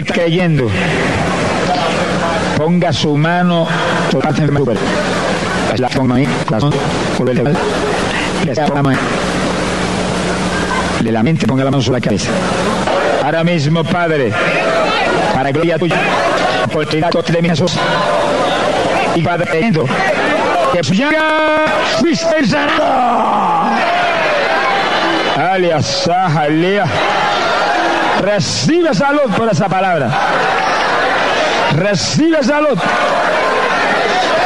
[0.04, 0.68] Creyendo,
[2.56, 3.68] ponga su mano
[5.76, 6.26] la ponga ahí,
[11.04, 12.30] de la mente ponga la mano sobre la cabeza.
[13.22, 14.32] Ahora mismo, Padre,
[15.32, 16.00] para gloria tuya
[16.70, 17.72] oportunidad de mi Jesús.
[19.14, 19.72] Y Padre,
[20.72, 21.64] que ya
[21.98, 23.70] fuiste sanado.
[25.36, 26.84] Alias, Alia.
[28.22, 30.10] Recibe salud por esa palabra.
[31.76, 32.78] Recibe salud.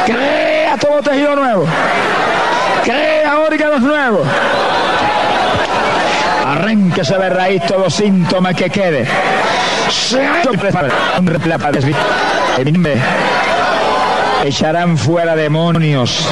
[0.05, 1.65] Crea todo tejido nuevo.
[2.83, 4.27] Crea órganos nuevos.
[6.47, 9.07] Arránquese de raíz todos los síntomas que quede
[14.43, 16.27] Echarán fuera demonios.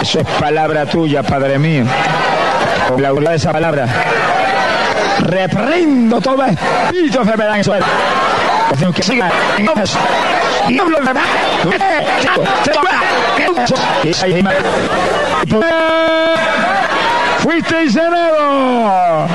[0.00, 1.84] Eso es palabra tuya, Padre mío.
[2.88, 3.86] Con la de esa palabra.
[5.20, 7.64] Reprendo todo espíritu de enfermedad en
[8.92, 9.30] que siga
[17.38, 19.28] Fuiste sanado.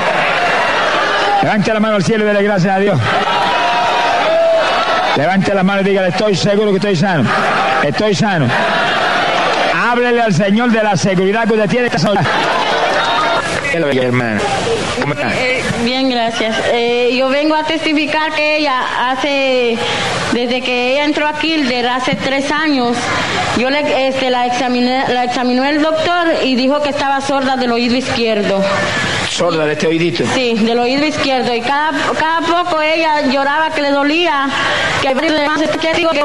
[1.42, 2.98] Levante la mano al cielo y dele gracias a Dios.
[5.16, 7.28] Levante la mano y dígale, estoy seguro que estoy sano.
[7.82, 8.48] Estoy sano.
[9.74, 11.88] Háblele al Señor de la seguridad que usted tiene.
[14.00, 14.40] hermano?
[15.00, 15.28] ¿Cómo está?
[15.34, 16.56] Eh, bien, gracias.
[16.72, 19.76] Eh, yo vengo a testificar que ella hace,
[20.32, 22.96] desde que ella entró aquí, desde hace tres años,
[23.58, 27.72] yo le, este, la, examiné, la examinó el doctor y dijo que estaba sorda del
[27.72, 28.64] oído izquierdo
[29.34, 30.24] sorda de este oídito.
[30.32, 31.52] Sí, del oído izquierdo.
[31.52, 34.48] Y cada, cada poco ella lloraba que le dolía,
[35.02, 36.24] que digo que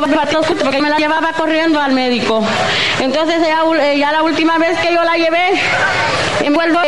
[0.55, 2.43] porque me la llevaba corriendo al médico.
[2.99, 5.59] Entonces ella, ya la última vez que yo la llevé,
[6.43, 6.79] envuelvo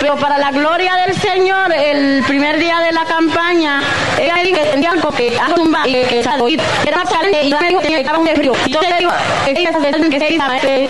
[0.00, 3.82] pero para la gloria del Señor, el primer día de la campaña,
[4.18, 6.62] ella me dijo que tenía algo que hago un y que se oído.
[6.86, 7.08] Era más
[7.42, 8.52] y me dijo que estaba un frío.
[8.66, 9.10] Y yo le digo,
[9.46, 9.70] ella
[10.10, 10.88] que se iba, que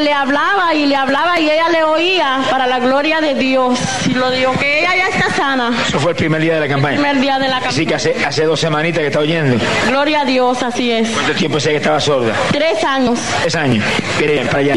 [0.00, 3.78] le hablaba y le hablaba y ella le oía para la gloria de Dios.
[4.06, 5.72] Y lo digo, que ella ya está sana.
[5.86, 6.94] Eso fue el primer día de la campaña.
[6.94, 7.70] El primer día de la campaña.
[7.70, 9.62] Así que hace, hace dos semanitas que está oyendo.
[9.88, 11.10] Gloria a Dios, así es.
[11.10, 12.34] ¿Cuánto tiempo sé que estaba sorda?
[12.52, 13.18] Tres años.
[13.42, 13.84] Tres años.
[14.20, 14.74] Mire, para allá.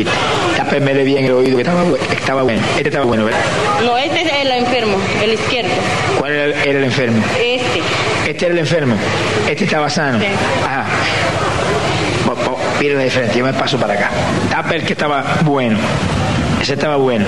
[0.56, 2.62] Tápeme bien el oído, que estaba, estaba bueno.
[2.76, 3.40] Este estaba bueno, ¿verdad?
[3.84, 5.70] No, este es el enfermo, el izquierdo.
[6.20, 7.24] ¿Cuál era el, era el enfermo?
[7.40, 7.82] Este.
[8.28, 8.96] Este era el enfermo.
[9.50, 10.20] Este estaba sano.
[10.20, 10.26] Sí.
[10.66, 10.86] Ajá.
[12.80, 14.12] Mire la diferencia, yo me paso para acá.
[14.52, 15.80] Tapa el que estaba bueno.
[16.62, 17.26] Ese estaba bueno.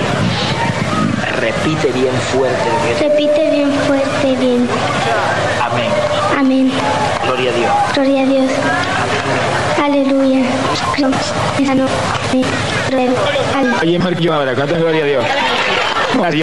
[1.40, 2.56] Repite bien fuerte.
[3.00, 4.68] Repite bien fuerte, bien.
[5.60, 5.90] Amén.
[6.38, 6.72] Amén.
[7.26, 7.72] Gloria a Dios.
[7.94, 8.50] Gloria a Dios.
[9.90, 10.44] Aleluya.
[13.82, 15.24] Oye, Marquillo, ahora, ¿cuánto es gloria a Dios?
[16.24, 16.36] Hace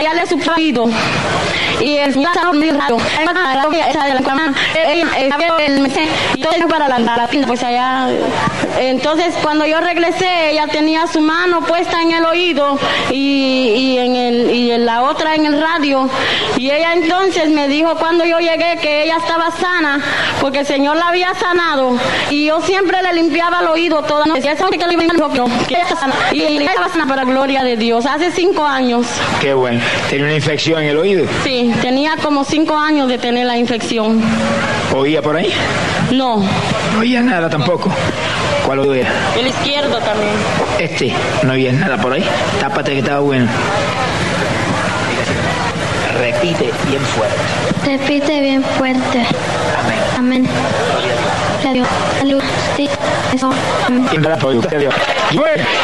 [0.00, 0.88] ella le suplido
[1.80, 2.98] y el señor raro.
[6.34, 8.08] Y todo para la, pues allá.
[8.78, 12.78] Entonces, cuando yo regresé, ella tenía su mano puesta en el oído
[13.10, 16.08] y, y en el, y en la otra en el radio.
[16.56, 20.00] Y ella entonces me dijo cuando yo llegué que ella estaba sana,
[20.40, 21.96] porque el Señor la había sanado.
[22.30, 24.42] Y yo siempre le limpiaba el oído toda la noche.
[25.66, 26.14] Que ella está sana.
[26.32, 28.06] Y ella estaba sana para gloria de Dios.
[28.06, 29.04] Hace cinco años.
[29.40, 29.80] Qué bueno.
[30.08, 31.26] ¿Tenía una infección en el oído?
[31.42, 34.22] Sí, tenía como cinco años de tener la infección.
[34.94, 35.52] ¿Oía por ahí?
[36.12, 36.36] No.
[36.92, 37.90] No oía nada tampoco.
[38.64, 39.08] ¿Cuál oía?
[39.36, 40.30] El izquierdo también.
[40.78, 41.12] Este,
[41.42, 42.24] no oía nada por ahí.
[42.60, 43.48] Tápate que estaba bueno.
[46.20, 47.36] Repite bien fuerte.
[47.84, 49.26] Repite bien fuerte.
[50.16, 50.44] Amén.
[50.44, 50.48] Amén.
[51.62, 51.84] Gloria
[52.20, 52.44] a Dios.
[52.76, 52.88] Sí,
[53.34, 53.50] eso.
[53.88, 54.06] Amén.
[54.12, 55.68] Amén.